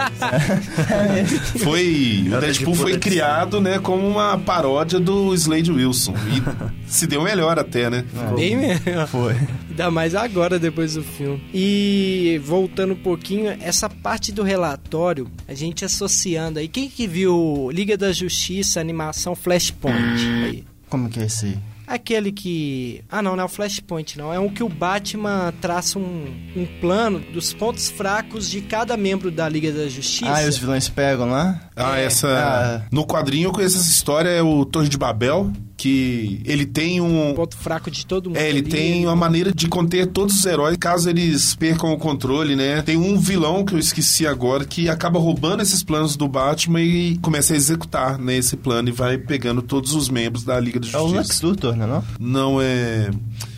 [1.63, 2.99] Foi, o Deadpool de foi poder.
[2.99, 6.15] criado, né, como uma paródia do Slade Wilson.
[6.28, 6.41] E
[6.91, 8.03] se deu melhor até, né?
[8.36, 9.07] Bem mesmo.
[9.11, 9.36] Foi.
[9.80, 11.42] Ainda mais agora, depois do filme.
[11.54, 16.68] E voltando um pouquinho, essa parte do relatório, a gente associando aí.
[16.68, 19.96] Quem que viu Liga da Justiça, animação Flashpoint?
[20.44, 20.66] Aí.
[20.90, 21.60] Como que é esse aí?
[21.88, 23.02] Aquele que.
[23.10, 24.34] Ah, não, não é o Flashpoint, não.
[24.34, 26.26] É um que o Batman traça um,
[26.58, 30.32] um plano dos pontos fracos de cada membro da Liga da Justiça.
[30.32, 31.70] Ah, e os vilões pegam lá?
[31.74, 32.28] Ah, essa.
[32.28, 32.88] Ah.
[32.92, 37.34] No quadrinho eu conheço essa história, é o Torre de Babel, que ele tem um.
[37.34, 38.38] ponto fraco de todo mundo.
[38.38, 38.70] É, ele ali.
[38.70, 42.82] tem uma maneira de conter todos os heróis caso eles percam o controle, né?
[42.82, 47.18] Tem um vilão que eu esqueci agora que acaba roubando esses planos do Batman e
[47.20, 50.88] começa a executar né, esse plano e vai pegando todos os membros da Liga da
[50.88, 51.18] É o Justiça.
[51.18, 52.04] Lex Luthor, não é não?
[52.20, 53.10] Não é.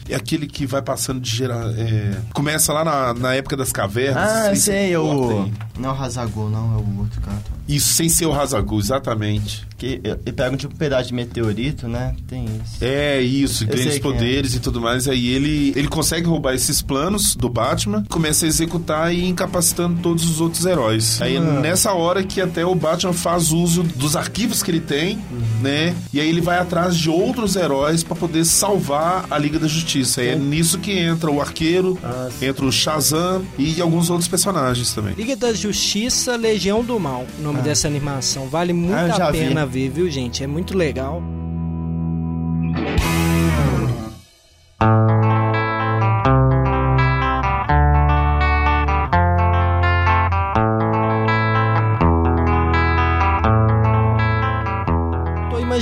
[0.07, 1.71] É aquele que vai passando de gerar.
[1.77, 4.29] é, Começa lá na, na época das cavernas.
[4.29, 5.05] Ah, eu e sei, é o...
[5.05, 7.41] corta Não é o Razagol, não, é o outro cara.
[7.67, 9.65] E- Isso sem ser o Razagul, exatamente.
[9.77, 12.15] Que ele pega um tipo um pedaço de meteorito, né?
[12.27, 12.77] Tem isso.
[12.83, 13.99] É isso, Eu grandes é.
[13.99, 15.07] poderes e tudo mais.
[15.07, 20.29] Aí ele, ele consegue roubar esses planos do Batman, começa a executar e incapacitando todos
[20.29, 21.19] os outros heróis.
[21.19, 21.41] Aí é Ah.
[21.41, 25.41] nessa hora que até o Batman faz uso dos arquivos que ele tem, Uhum.
[25.63, 25.95] né?
[26.13, 30.21] E aí ele vai atrás de outros heróis pra poder salvar a Liga da Justiça.
[30.21, 34.93] Aí é nisso que entra o Arqueiro, Ah, entra o Shazam e alguns outros personagens
[34.93, 35.15] também.
[35.15, 38.47] Liga da Justiça, Legião do Mal, o nome dessa animação.
[38.47, 39.39] Vale muito Ah, a vi.
[39.39, 40.43] pena ver, viu, gente?
[40.43, 41.21] É muito legal.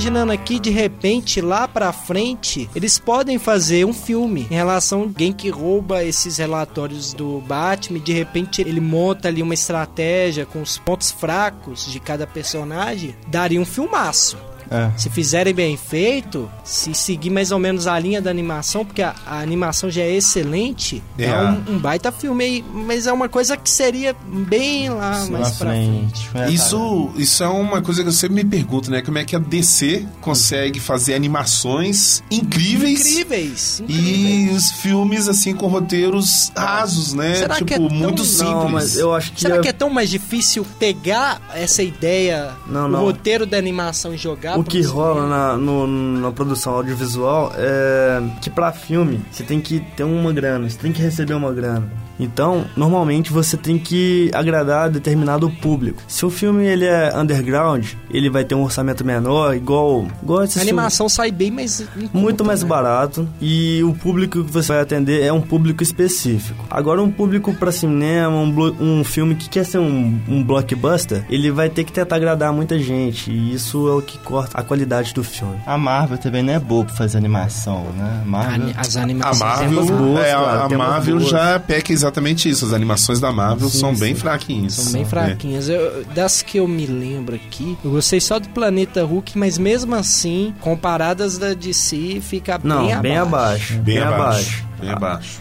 [0.00, 5.02] Imaginando aqui, de repente, lá pra frente, eles podem fazer um filme em relação a
[5.02, 10.62] alguém que rouba esses relatórios do Batman de repente ele monta ali uma estratégia com
[10.62, 14.38] os pontos fracos de cada personagem, daria um filmaço.
[14.70, 14.90] É.
[14.96, 19.14] Se fizerem bem feito, se seguir mais ou menos a linha da animação, porque a,
[19.26, 21.36] a animação já é excelente, é, É.
[21.42, 25.50] um, um baita filme aí, mas é uma coisa que seria bem lá Na mais
[25.56, 26.28] pra frente.
[26.28, 26.48] frente.
[26.50, 29.02] É, Isso, isso é uma coisa que eu sempre me pergunto, né?
[29.02, 33.82] Como é que a DC consegue fazer animações incríveis Incríveis!
[33.88, 37.34] e os filmes, assim, com roteiros rasos, né?
[37.34, 38.50] Será tipo, que é tão- muito simples.
[38.50, 39.40] Não, mas eu acho que...
[39.40, 43.00] Será é- que é tão mais difícil pegar essa ideia, Não, o não.
[43.00, 48.50] roteiro da animação e jogar O que rola na, no- na produção audiovisual é que
[48.50, 51.90] pra filme você tem que ter uma grana, você tem que receber uma grana.
[52.20, 56.02] Então, normalmente você tem que agradar determinado público.
[56.06, 60.60] Se o filme ele é underground, ele vai ter um orçamento menor, igual, igual A
[60.60, 61.82] animação sai bem mais...
[62.12, 62.68] muito conta, mais né?
[62.68, 66.64] barato e o público que você vai atender é um público específico.
[66.70, 71.50] Agora, um público pra cinema, um, um filme que quer ser um, um blockbuster, ele
[71.50, 75.14] vai ter que tentar agradar muita gente e isso é o que corta a qualidade
[75.14, 75.56] do filme.
[75.66, 78.22] A Marvel também não é boa pra fazer animação, né?
[78.26, 78.70] Marvel...
[78.76, 79.38] As A animações...
[79.40, 81.28] Marvel, umas boas, é, a- cara, a Marvel boas.
[81.30, 82.64] já peca exatamente isso.
[82.66, 84.20] As animações da Marvel Sim, são bem sim.
[84.20, 84.72] fraquinhas.
[84.74, 85.04] São bem É.
[85.04, 85.68] fraquinhas.
[85.68, 89.94] Eu- das que eu me lembro aqui, eu gostei só do Planeta Hulk, mas mesmo
[89.94, 93.74] assim, comparadas da DC, fica Não, bem, bem abaixo.
[93.74, 93.78] abaixo.
[93.82, 94.62] Bem abaixo.
[94.80, 95.40] Bem abaixo.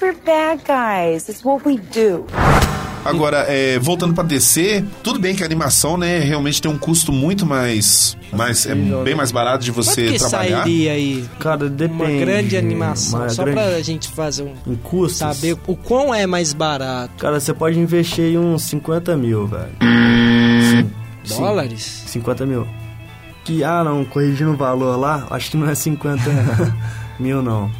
[0.00, 1.28] We're bad guys.
[1.28, 2.24] It's what we do.
[3.04, 7.10] Agora, é, voltando pra DC, tudo bem que a animação, né, realmente tem um custo
[7.12, 8.16] muito mais.
[8.32, 10.62] mais é bem mais barato de Quanto você que trabalhar.
[10.64, 12.02] sairia aí Cara, depende.
[12.02, 13.20] uma grande animação?
[13.20, 14.72] uma só grande- pra gente fazer um...
[14.72, 15.18] Em custos?
[15.18, 17.14] Saber o quão é mais barato.
[17.18, 19.70] Cara, você pode investir em uns 50 mil, velho.
[20.70, 20.90] Sim.
[21.36, 22.02] Dólares?
[22.06, 22.66] 50 mil.
[23.44, 26.20] Que, ah não, corrigindo o valor lá, acho que não é 50
[27.18, 27.70] mil não.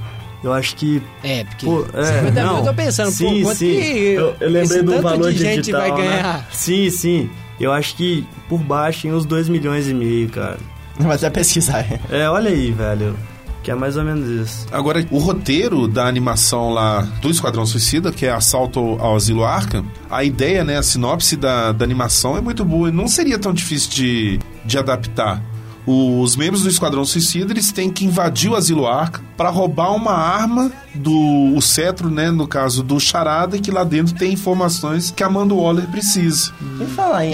[0.43, 1.03] Eu acho que.
[1.23, 1.67] É, porque.
[1.67, 2.59] Pô, é, 50 mil não.
[2.59, 3.75] eu tô pensando, sim, pô, quanto sim.
[3.75, 5.97] que eu, eu lembrei do valor de gente digital, vai né?
[5.97, 6.49] ganhar?
[6.53, 7.31] Sim, sim.
[7.61, 10.59] Eu acho que por baixo em uns 2 milhões e meio, cara.
[11.01, 11.85] Mas é pesquisar.
[12.11, 13.17] É, olha aí, velho.
[13.63, 14.67] Que é mais ou menos isso.
[14.73, 19.85] Agora, o roteiro da animação lá do Esquadrão Suicida, que é Assalto ao Asilo Arkham,
[20.11, 23.53] a ideia, né, a sinopse da, da animação é muito boa e não seria tão
[23.53, 25.43] difícil de, de adaptar.
[25.91, 30.13] Os membros do Esquadrão Suicida, eles têm que invadir o Asilo Arkham para roubar uma
[30.13, 35.23] arma do o cetro, né, no caso do Charada, que lá dentro tem informações que
[35.23, 36.53] a Amanda Waller precisa.
[36.81, 36.85] E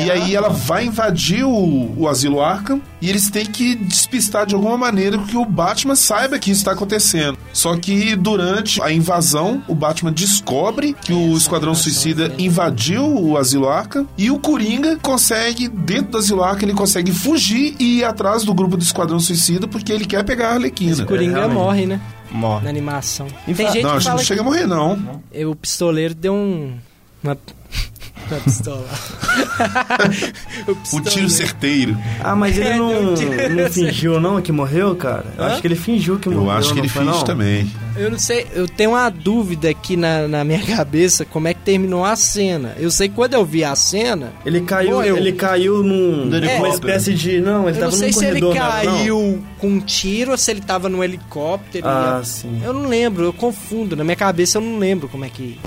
[0.04, 4.54] E aí ela vai invadir o, o Asilo Arkham e eles têm que despistar de
[4.54, 7.38] alguma maneira que o Batman saiba que isso está acontecendo.
[7.52, 13.68] Só que durante a invasão, o Batman descobre que o Esquadrão Suicida invadiu o Asilo
[13.68, 18.43] Arkham e o Coringa consegue, dentro do Asilo Arkham, ele consegue fugir e ir atrás
[18.44, 21.04] do grupo do Esquadrão Suicida porque ele quer pegar a Arlequina.
[21.04, 22.00] Coringa morre, né?
[22.30, 22.64] Morre.
[22.64, 23.26] Na animação.
[23.46, 25.22] Tem gente Não, que que não chega a morrer, não.
[25.30, 26.74] que o pistoleiro deu um...
[27.22, 27.38] Uma,
[28.32, 28.86] uma pistola.
[30.92, 31.96] O tiro certeiro.
[32.22, 33.54] Ah, mas ele É, não, um tiro.
[33.54, 35.24] não fingiu não que morreu, cara?
[35.36, 35.46] Eu Hã?
[35.48, 36.50] acho que ele fingiu que Eu morreu.
[36.50, 37.24] acho que ele foi, finge não?
[37.24, 37.70] também.
[37.96, 41.60] Eu não sei, eu tenho uma dúvida aqui na, na minha cabeça como é que
[41.60, 42.74] terminou a cena.
[42.78, 45.16] Eu sei que quando eu vi a cena, Ele caiu, Morreu.
[45.16, 46.74] ele caiu num, numa helicóptero.
[46.74, 47.40] espécie de...
[47.40, 48.54] Não, ele eu tava não sei num se ele corredor.
[48.64, 51.86] não caiu com um tiro ou se ele tava no helicóptero.
[51.86, 52.60] Ah, sim.
[52.64, 53.94] Eu não lembro, eu confundo.
[53.96, 55.58] Na minha cabeça eu não lembro como é que.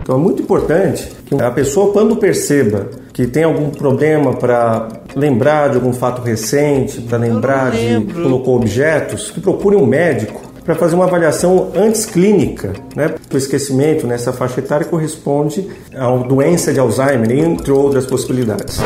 [0.00, 5.68] Então é muito importante que a pessoa, quando perceba que tem algum problema para lembrar
[5.68, 10.94] de algum fato recente, para lembrar de colocou objetos, que procure um médico para fazer
[10.94, 13.14] uma avaliação antes clínica, né?
[13.32, 18.80] O esquecimento nessa faixa etária corresponde a uma doença de Alzheimer, entre outras possibilidades.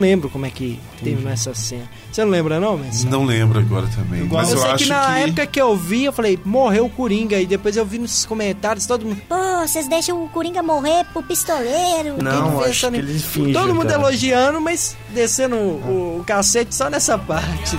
[0.00, 1.84] Não lembro como é que terminou essa cena.
[2.10, 3.04] Você não lembra, não, mas.
[3.04, 4.22] Não lembro agora também.
[4.24, 5.20] Mas eu, eu, sei acho que na que.
[5.20, 7.38] época que eu vi, eu falei, morreu o Coringa.
[7.38, 9.20] E depois eu vi nos comentários todo mundo.
[9.28, 12.16] Pô, vocês deixam o Coringa morrer pro pistoleiro.
[12.22, 14.00] Não, fez acho que ele finge, Todo mundo cara.
[14.00, 17.76] elogiando, mas descendo o, o cacete só nessa parte.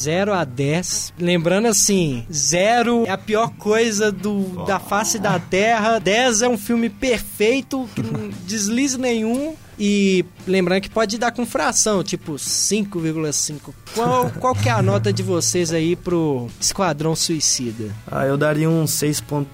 [0.00, 1.14] 0 a 10.
[1.18, 5.98] Lembrando assim, 0 é a pior coisa do, da face da Terra.
[5.98, 9.54] 10 é um filme perfeito, que não deslize nenhum.
[9.82, 13.72] E lembrando que pode dar com fração, tipo 5,5.
[13.94, 17.90] Qual, qual que é a nota de vocês aí pro Esquadrão Suicida?
[18.06, 19.46] Ah, eu daria um 6.5,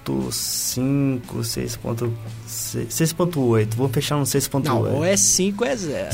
[1.21, 1.79] 6.6,
[2.47, 3.75] 6.8.
[3.75, 4.63] Vou fechar um 6.8.
[4.63, 6.07] Não, ou é 5 ou é 0.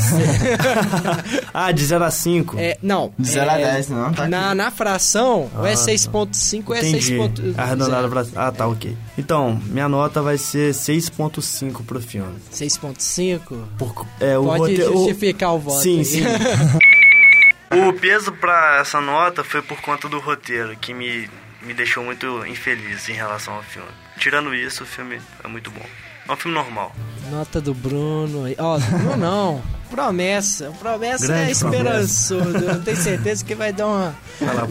[1.54, 2.58] Ah, de 0 a 5.
[2.60, 3.14] É, não.
[3.18, 6.76] De 0 a é, 10, não, tá na, na fração, ou é Ah, 6.5 ou
[6.76, 7.16] é Entendi.
[7.18, 7.54] 6.0.
[7.58, 8.26] Arredondado pra...
[8.36, 8.96] Ah, tá, ok.
[9.18, 12.36] Então, minha nota vai ser 6.5 pro filme.
[12.52, 13.40] 6.5?
[13.78, 16.06] Por, é, o Pode roteiro- o- justificar o voto Sim, aí.
[16.06, 16.24] sim.
[17.90, 21.30] o peso pra essa nota foi por conta do roteiro, que me,
[21.62, 23.88] me deixou muito infeliz em relação ao filme.
[24.18, 25.86] Tirando isso, o filme é muito bom.
[26.28, 26.96] É um filme normal.
[27.32, 28.44] Nota do Bruno.
[28.58, 29.62] Ó, Bruno não.
[29.90, 30.72] Promessa.
[30.80, 32.58] Promessa Grande é esperançoso.
[32.58, 34.68] Eu tenho certeza que vai dar uma Vai nota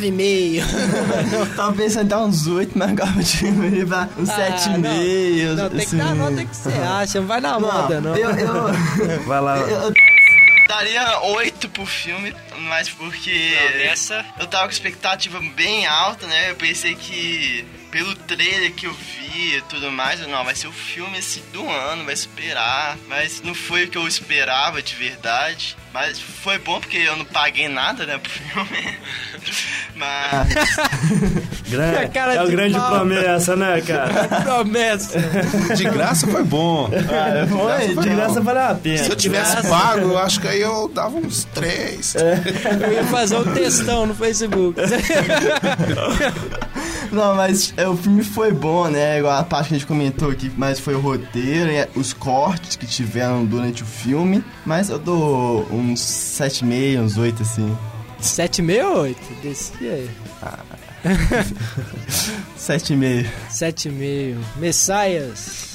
[0.00, 1.56] 9,5.
[1.56, 5.54] Tava pensando em dar uns 8, mas agora eu diminuir pra uns Ah, 7,5.
[5.56, 7.20] Não, tem que dar a nota que você acha.
[7.20, 8.16] Não vai na moda, não.
[8.16, 9.58] Eu, eu, Vai lá.
[9.58, 9.92] eu
[10.68, 12.34] daria 8 pro filme,
[12.68, 14.24] mas porque Promessa.
[14.40, 16.50] eu tava com expectativa bem alta, né?
[16.50, 20.66] Eu pensei que pelo trailer que eu vi e tudo mais, eu, não, vai ser
[20.66, 22.96] o filme assim, do ano, vai superar.
[23.08, 25.76] Mas não foi o que eu esperava de verdade.
[25.92, 28.98] Mas foi bom porque eu não paguei nada, né, pro filme.
[29.94, 30.48] Mas.
[31.68, 32.90] Grande, cara é o de grande pau.
[32.90, 34.28] promessa, né, cara?
[34.42, 35.18] Promessa.
[35.76, 36.90] De graça foi bom.
[36.90, 39.04] Ah, foi, De graça valeu a pena.
[39.04, 42.14] Se eu tivesse pago, eu acho que aí eu dava uns três.
[42.14, 44.80] Eu ia fazer um textão no Facebook.
[47.12, 49.18] Não, mas é, o filme foi bom, né?
[49.22, 52.84] Igual a parte que a gente comentou aqui, mas foi o roteiro, os cortes que
[52.88, 54.42] tiveram durante o filme.
[54.66, 57.78] Mas eu dou uns 7,5, uns 8 assim.
[58.20, 59.16] 7,68?
[59.40, 60.10] Descia aí.
[62.58, 63.28] 7,5.
[63.48, 64.36] 7,5.
[64.56, 65.71] Messias.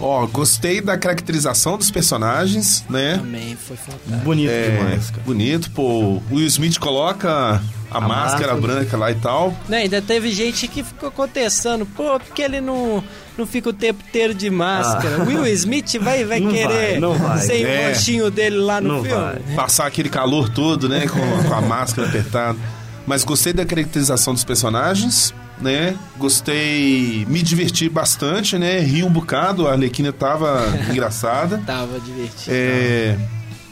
[0.00, 3.16] Ó, gostei da caracterização dos personagens, né?
[3.16, 4.16] Também foi fantástico.
[4.24, 5.22] Bonito É, demais, cara.
[5.26, 5.82] bonito, pô.
[5.82, 8.56] O Will Smith coloca a, máscara máscara.
[8.56, 9.52] branca lá e tal.
[9.68, 13.02] Né, ainda teve gente que ficou contestando, pô, porque ele não,
[13.36, 15.16] não fica o tempo inteiro de máscara.
[15.20, 15.24] Ah.
[15.24, 17.38] Will Smith vai, vai Não querer vai, não vai.
[17.38, 17.88] sem o É.
[17.88, 19.20] rostinho dele lá no Não filme.
[19.20, 19.40] vai.
[19.56, 21.08] Passar aquele calor todo, né?
[21.08, 22.56] Com, com a máscara apertada.
[23.04, 25.96] Mas gostei da caracterização dos personagens, né?
[26.16, 28.80] Gostei, me diverti bastante, né?
[28.80, 31.62] Ri um bocado, a Arlequina tava engraçada.
[31.66, 32.50] Tava divertido.
[32.50, 33.16] É,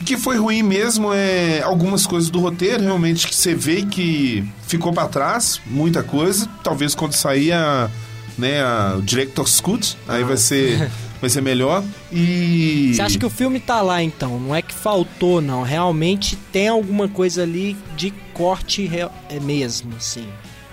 [0.01, 4.45] o que foi ruim mesmo é algumas coisas do roteiro, realmente, que você vê que
[4.67, 6.49] ficou pra trás, muita coisa.
[6.63, 7.89] Talvez quando sair a,
[8.37, 11.83] né, a o Director's Cut, aí vai ser, vai ser melhor.
[12.13, 12.93] E...
[12.95, 14.39] Você acha que o filme tá lá então?
[14.39, 15.63] Não é que faltou, não.
[15.63, 20.27] Realmente tem alguma coisa ali de corte real- é mesmo, assim.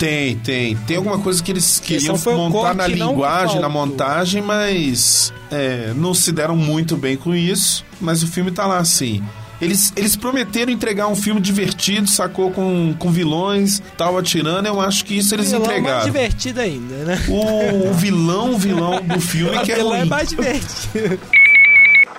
[0.03, 0.75] Tem, tem.
[0.75, 6.29] Tem alguma coisa que eles queriam montar na linguagem, na montagem, mas é, não se
[6.33, 7.85] deram muito bem com isso.
[8.01, 9.23] Mas o filme tá lá assim.
[9.61, 12.51] Eles, eles prometeram entregar um filme divertido, sacou?
[12.51, 14.67] Com, com vilões, tal, atirando.
[14.67, 16.05] Eu acho que isso eles Vilão é mais entregaram.
[16.05, 17.25] divertido ainda, né?
[17.29, 21.17] O, o vilão, o vilão do filme que é vilão é mais divertido.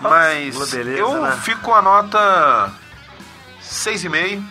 [0.00, 1.38] Mas beleza, eu né?
[1.42, 2.72] fico com a nota
[3.62, 4.42] 6,5.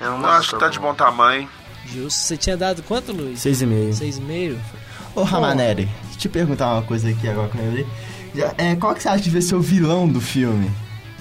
[0.00, 1.46] É Eu acho que tá de bom tamanho.
[1.92, 2.18] Justo.
[2.18, 3.40] Você tinha dado quanto, Luiz?
[3.40, 3.92] Seis e meio.
[3.94, 4.58] Seis e meio?
[5.14, 7.86] Ô, Ramaneri, deixa eu te perguntar uma coisa aqui agora que eu lembrei.
[8.34, 10.70] Já- É, qual que você acha que vai ser o vilão do filme?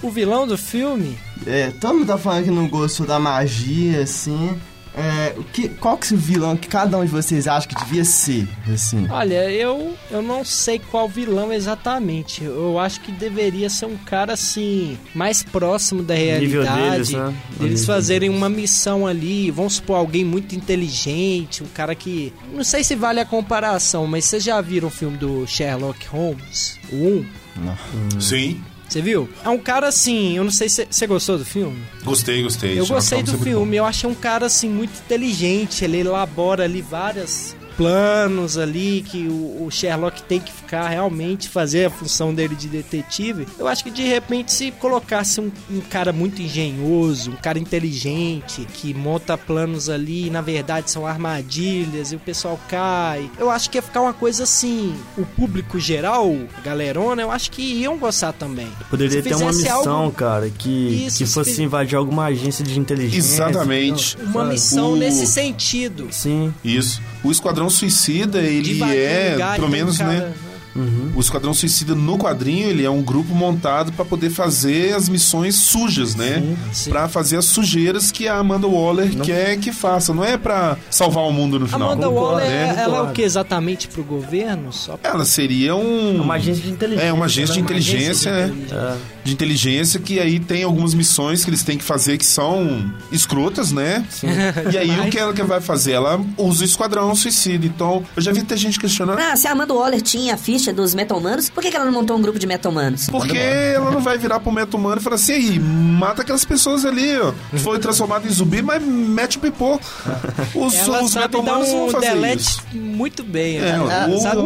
[0.02, 1.18] O vilão do filme?
[1.46, 4.60] É, todo mundo tá falando que não gostou da magia, assim.
[4.96, 7.76] É, o que, qual que é o vilão que cada um de vocês acha que
[7.76, 9.08] devia ser, assim?
[9.10, 12.44] Olha, eu, eu não sei qual vilão exatamente.
[12.44, 16.92] Eu acho que deveria ser um cara assim, mais próximo da Nível realidade.
[16.92, 17.36] deles, né?
[17.58, 19.50] Deles nível fazerem uma missão ali.
[19.50, 22.32] Vamos supor, alguém muito inteligente, um cara que.
[22.54, 26.78] Não sei se vale a comparação, mas vocês já viram o filme do Sherlock Holmes?
[26.92, 27.26] O 1?
[27.58, 28.22] Não.
[28.22, 28.62] Sim.
[28.94, 29.28] Você viu?
[29.44, 31.82] É um cara assim, eu não sei se você gostou do filme.
[32.04, 32.80] Gostei, gostei.
[32.80, 37.56] Eu gostei do filme, eu achei um cara assim muito inteligente, ele elabora ali vários
[37.78, 42.68] planos ali que o, o Sherlock tem que ficar realmente fazer a função dele de
[42.68, 43.48] detetive.
[43.58, 48.66] Eu acho que de repente se colocasse um, um cara muito engenhoso, um cara inteligente
[48.74, 53.30] que monta planos ali e na verdade são armadilhas e o pessoal cai.
[53.38, 57.62] Eu acho que ia ficar uma coisa assim, o público geral, galerona, eu acho que
[57.62, 58.68] iam gostar também.
[58.90, 60.70] Poderia Se ter uma missão, algo- cara, que,
[61.08, 63.18] Isso, que se fosse fiz- invadir alguma agência de inteligência.
[63.46, 64.16] Exatamente.
[64.16, 64.32] entendeu?
[64.32, 66.08] Uma missão O- nesse sentido.
[66.12, 66.54] Sim.
[66.64, 67.02] Isso.
[67.24, 70.34] O Esquadrão Suicida, ele é, pelo menos, cara, né?
[71.16, 75.56] O Esquadrão Suicida no quadrinho, ele é um grupo montado pra poder fazer as missões
[75.56, 76.44] sujas, né?
[76.72, 76.90] sim.
[76.90, 80.14] Pra fazer as sujeiras que a Amanda Waller quer que faça.
[80.14, 81.92] Não é pra salvar o mundo no final.
[81.92, 82.76] Amanda Waller, né?
[82.78, 84.72] ela é o que exatamente pro governo?
[84.74, 85.12] Só pra...
[85.12, 86.22] Ela seria um...
[86.22, 87.08] Uma agência de inteligência.
[87.08, 87.92] É, uma agência de Uma agência
[88.32, 88.48] de inteligência, né?
[88.48, 88.98] inteligência.
[89.24, 93.72] De inteligência que aí tem algumas missões que eles têm que fazer que são escrotas,
[93.72, 94.06] né?
[94.74, 95.94] E aí o que ela que vai fazer?
[95.94, 97.66] Ela usa o Esquadrão Suicida.
[97.66, 99.20] Então, eu já vi ter gente questionando.
[99.20, 101.92] Ah, se a Amanda Waller tinha a ficha dos meta-humanos, por que, que ela não
[101.92, 103.08] montou um grupo de meta-humanos?
[103.10, 106.86] Porque ela não vai virar pro meta humano e falar assim, aí, mata aquelas pessoas
[106.86, 107.34] ali, ó.
[107.58, 109.84] Foi transformado em zumbi, mas mete o pipoco.
[110.56, 112.62] Os, Ela os sabe meta dar humanos um vão fazer delete isso.
[112.74, 113.58] muito bem.
[113.60, 114.44] É, ela o- sabe o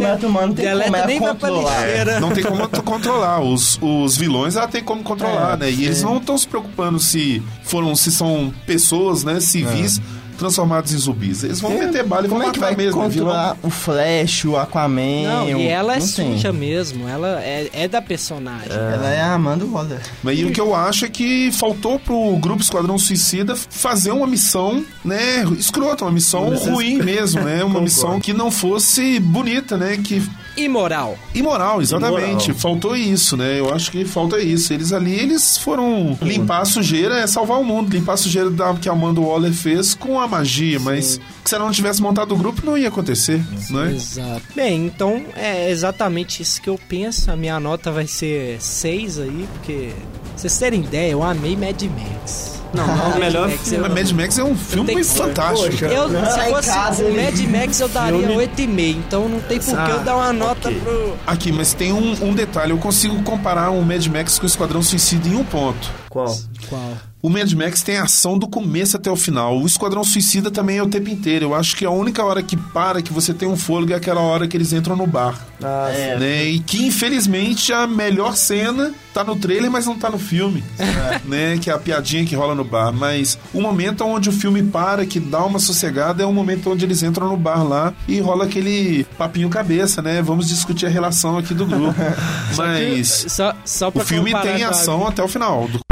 [0.56, 1.86] tem como é nem controlar.
[1.86, 2.20] lixeira.
[2.20, 3.42] Não tem como controlar.
[3.42, 5.72] Os, os vilões ela tem como controlar, É, né?
[5.72, 6.06] E eles sim.
[6.06, 10.02] não estão se preocupando se foram, se são pessoas, né, civis
[10.38, 11.44] transformados em zumbis.
[11.44, 13.04] Eles vão meter bala e vão Como é que matar vai mesmo.
[13.04, 13.28] é vilão.
[13.34, 15.24] controlar o Flash, o Aquaman?
[15.24, 16.34] Não, o- e ela é não tem.
[16.36, 17.08] suja mesmo.
[17.08, 18.72] Ela é, é da personagem.
[18.72, 20.00] Ela é a Amanda Waller.
[20.24, 24.28] Mas e o que eu acho é que faltou pro grupo Esquadrão Suicida fazer uma
[24.28, 27.64] missão, né, escrota, uma missão ruim mesmo, né?
[27.64, 29.98] Uma missão que não fosse bonita, né?
[30.04, 30.22] Que
[30.58, 31.18] Imoral.
[31.34, 32.46] Imoral, exatamente.
[32.46, 32.60] Imoral.
[32.60, 33.60] Faltou isso, né?
[33.60, 34.74] Eu acho que falta isso.
[34.74, 38.74] Eles ali, eles foram limpar a sujeira, é salvar o mundo, limpar a sujeira da,
[38.74, 42.38] que a Amanda Waller fez com a magia, mas se ela não tivesse montado o
[42.38, 43.94] grupo, não ia acontecer, né?
[43.94, 44.42] Exato.
[44.56, 47.32] Bem, então é exatamente isso que eu penso.
[47.32, 49.92] A minha nota vai ser 6 aí, porque.
[50.28, 52.57] Pra vocês terem ideia, eu amei Mad Max.
[52.74, 53.90] Não, não, o melhor Max, filme.
[53.90, 55.72] Mas Mad Max é um filme fantástico.
[55.72, 58.98] Poxa, Eu, se fosse casa, o ele- Mad Max, eu daria Filme- 8,5.
[59.08, 60.80] Então não tem por que eu Ah, dar uma nota ok.
[60.82, 61.18] pro.
[61.26, 62.72] Aqui, mas tem um, um detalhe.
[62.72, 65.90] Eu consigo comparar o Mad Max com o Esquadrão Suicida em um ponto.
[66.10, 66.36] Qual?
[66.70, 66.94] Qual?
[67.20, 69.58] O Mad Max tem ação do começo até o final.
[69.58, 71.48] O Esquadrão Suicida também é o tempo inteiro.
[71.48, 74.22] Eu acho que a única hora que para, que você tem um fôlego, é aquela
[74.22, 75.36] hora que eles entram no bar.
[75.64, 76.18] Ah, É.
[76.18, 76.46] Né?
[76.46, 80.64] E que, infelizmente, a melhor cena tá no trailer, mas não tá no filme.
[81.26, 81.58] né?
[81.60, 82.94] Que é a piadinha que rola no bar.
[82.94, 86.86] Mas o momento onde o filme para, que dá uma sossegada, é o momento onde
[86.86, 90.22] eles entram no bar lá e rola aquele papinho cabeça, né?
[90.22, 91.96] Vamos discutir a relação aqui do grupo.
[92.56, 95.68] mas Só, só pra o filme tem ação até o final.
[95.68, 95.87] Do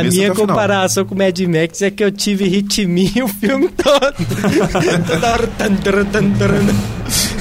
[0.00, 0.48] A minha até o final.
[0.48, 4.14] comparação com o Mad Max é que eu tive ritminho o filme todo.
[5.06, 5.46] Toda hora.
[5.58, 6.66] tan, taran, tan, taran.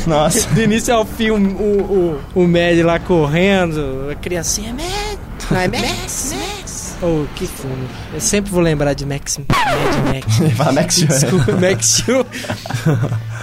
[0.05, 0.49] Nossa.
[0.49, 5.19] Do início ao fim, o, o, o, o Mad lá correndo, a criancinha, Mad,
[5.51, 6.46] não é Max, Max.
[7.01, 7.87] Oh, que filme.
[8.13, 10.73] Eu sempre vou lembrar de Max, Mad Max.
[10.73, 11.07] Max Steel.
[11.07, 12.25] Desculpa, Max Steel.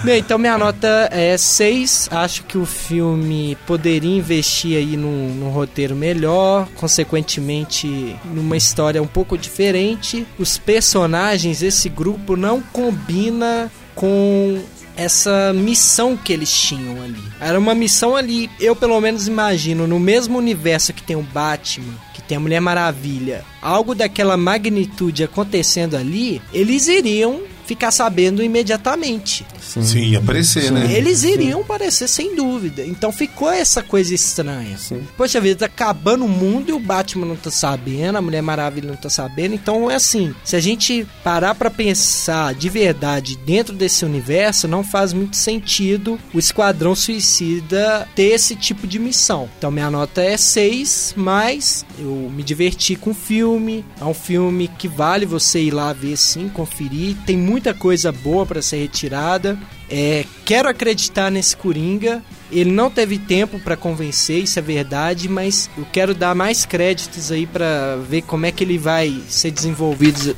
[0.03, 2.09] Bem, então minha nota é 6.
[2.11, 9.07] Acho que o filme poderia investir aí num, num roteiro melhor, consequentemente numa história um
[9.07, 10.27] pouco diferente.
[10.37, 14.61] Os personagens, esse grupo não combina com
[14.95, 17.23] essa missão que eles tinham ali.
[17.39, 21.93] Era uma missão ali, eu pelo menos imagino, no mesmo universo que tem o Batman,
[22.13, 29.45] que tem a Mulher Maravilha, algo daquela magnitude acontecendo ali, eles iriam ficar sabendo imediatamente.
[29.59, 30.91] Sim, ia aparecer, né?
[30.93, 32.85] Eles iriam aparecer sem dúvida.
[32.85, 34.77] Então ficou essa coisa estranha.
[35.17, 38.89] Poxa vida, tá acabando o mundo e o Batman não tá sabendo, a Mulher Maravilha
[38.89, 39.55] não tá sabendo.
[39.55, 44.83] Então é assim, se a gente parar pra pensar de verdade dentro desse universo, não
[44.83, 49.49] faz muito sentido o Esquadrão Suicida ter esse tipo de missão.
[49.57, 53.83] Então minha nota é 6, mas eu me diverti com o filme.
[53.99, 57.15] É um filme que vale você ir lá ver sim, conferir.
[57.25, 59.57] Tem muita coisa boa pra ser retirada.
[59.89, 62.21] É, quero acreditar nesse Coringa.
[62.51, 67.31] Ele não teve tempo pra convencer, isso é verdade, mas eu quero dar mais créditos
[67.31, 70.35] aí pra ver como é que ele vai ser desenvolvido.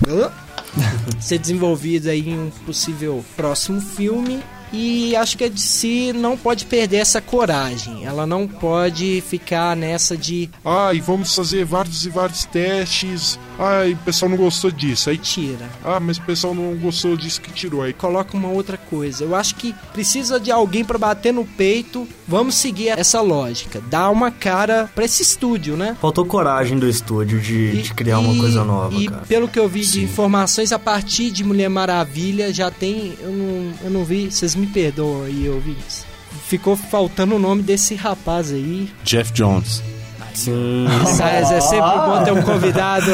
[1.20, 4.42] ser desenvolvido aí em um possível próximo filme.
[4.72, 8.04] E acho que a DC não pode perder essa coragem.
[8.04, 13.38] Ela não pode ficar nessa de Ai, vamos fazer vários e vários testes.
[13.58, 15.08] Ai, o pessoal não gostou disso.
[15.08, 15.68] Aí tira.
[15.84, 17.82] Ah, mas o pessoal não gostou disso que tirou.
[17.82, 19.24] Aí coloca uma outra coisa.
[19.24, 22.06] Eu acho que precisa de alguém pra bater no peito.
[22.28, 23.80] Vamos seguir essa lógica.
[23.88, 25.96] Dar uma cara pra esse estúdio, né?
[26.00, 29.22] Faltou coragem do estúdio de, de criar uma E- coisa nova, e cara.
[29.26, 33.14] pelo que eu vi de informações, a partir de Mulher Maravilha já tem.
[33.20, 36.04] Eu não, eu não vi, vocês me perdoam aí, ouvintes.
[36.46, 38.90] Ficou faltando o nome desse rapaz aí.
[39.02, 39.82] Jeff Jones.
[40.36, 40.86] Sim.
[41.18, 43.06] Mas é sempre bom ter um convidado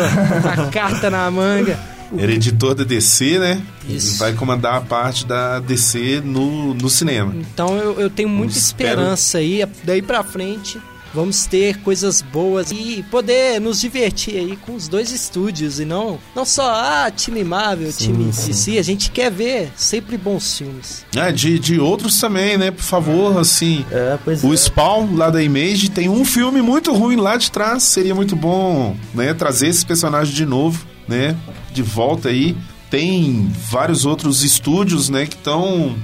[0.43, 1.79] com a carta na manga.
[2.19, 3.63] Era editor da DC, né?
[3.89, 4.17] Isso.
[4.17, 7.33] E vai comandar a parte da DC no, no cinema.
[7.35, 10.79] Então eu, eu tenho muita Espero- esperança aí, daí pra frente.
[11.15, 16.19] Vamos ter coisas boas e poder nos divertir aí com os dois estúdios e não,
[16.35, 18.79] não só, ah, time Marvel, time DC.
[18.79, 21.05] A gente quer ver sempre bons filmes.
[21.17, 22.71] Ah, de, de outros também, né?
[22.71, 23.85] Por favor, assim.
[23.91, 27.83] É, pois o Spawn, lá da Image, tem um filme muito ruim lá de trás.
[27.83, 29.35] Seria muito bom, né?
[29.35, 31.37] Trazer esse personagem de novo, né?
[31.73, 32.57] De volta aí.
[32.91, 35.27] Tem vários outros estúdios, né?
[35.27, 35.95] Que estão...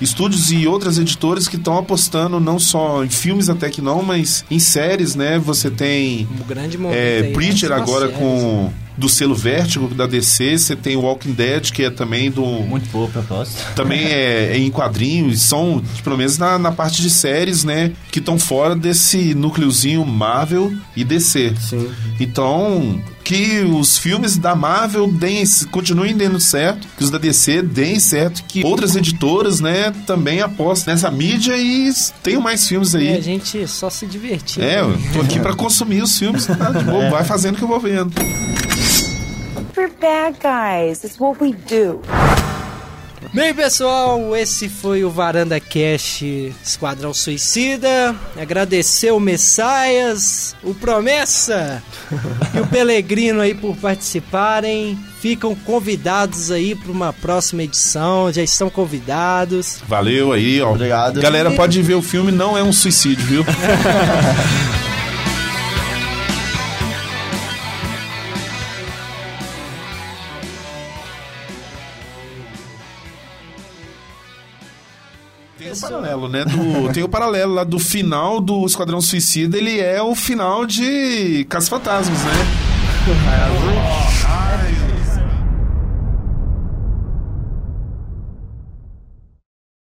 [0.00, 4.44] Estúdios e outras editoras que estão apostando não só em filmes até que não, mas
[4.50, 5.38] em séries, né?
[5.38, 8.18] Você tem Um grande momento é, aí, Preacher nas agora séries.
[8.18, 12.88] com do selo Vértigo da DC, você tem Walking Dead que é também do Muito
[12.90, 13.72] boa proposta.
[13.74, 18.18] também é, é em quadrinhos, são pelo menos na, na parte de séries, né, que
[18.18, 21.54] estão fora desse núcleozinho Marvel e DC.
[21.60, 21.90] Sim.
[22.18, 27.98] Então, que os filmes da Marvel deem, continuem dando certo, que os da DC deem
[27.98, 31.90] certo, que outras editoras, né, também apostem nessa mídia e
[32.22, 33.22] tenham mais filmes É, a aí.
[33.22, 34.62] gente só se divertir.
[34.62, 37.68] É, eu tô aqui pra consumir os filmes, tá de boa, vai fazendo que eu
[37.68, 38.12] vou vendo.
[39.76, 41.04] We're bad guys.
[41.04, 42.00] It's what we do.
[43.34, 46.22] Bem, pessoal, esse foi o Varanda Cash
[46.64, 48.14] Esquadrão Suicida.
[48.40, 51.82] Agradecer o Messias, o Promessa
[52.56, 54.98] e o Pelegrino aí por participarem.
[55.20, 59.82] Ficam convidados aí para uma próxima edição, já estão convidados.
[59.86, 60.70] Valeu aí, ó.
[60.70, 61.20] Obrigado.
[61.20, 63.44] Galera, pode ver o filme, não é um suicídio, viu?
[75.76, 76.44] o paralelo, né?
[76.44, 81.46] Do, tem o paralelo lá do final do Esquadrão Suicida, ele é o final de
[81.48, 82.32] Caça Fantasmas, né?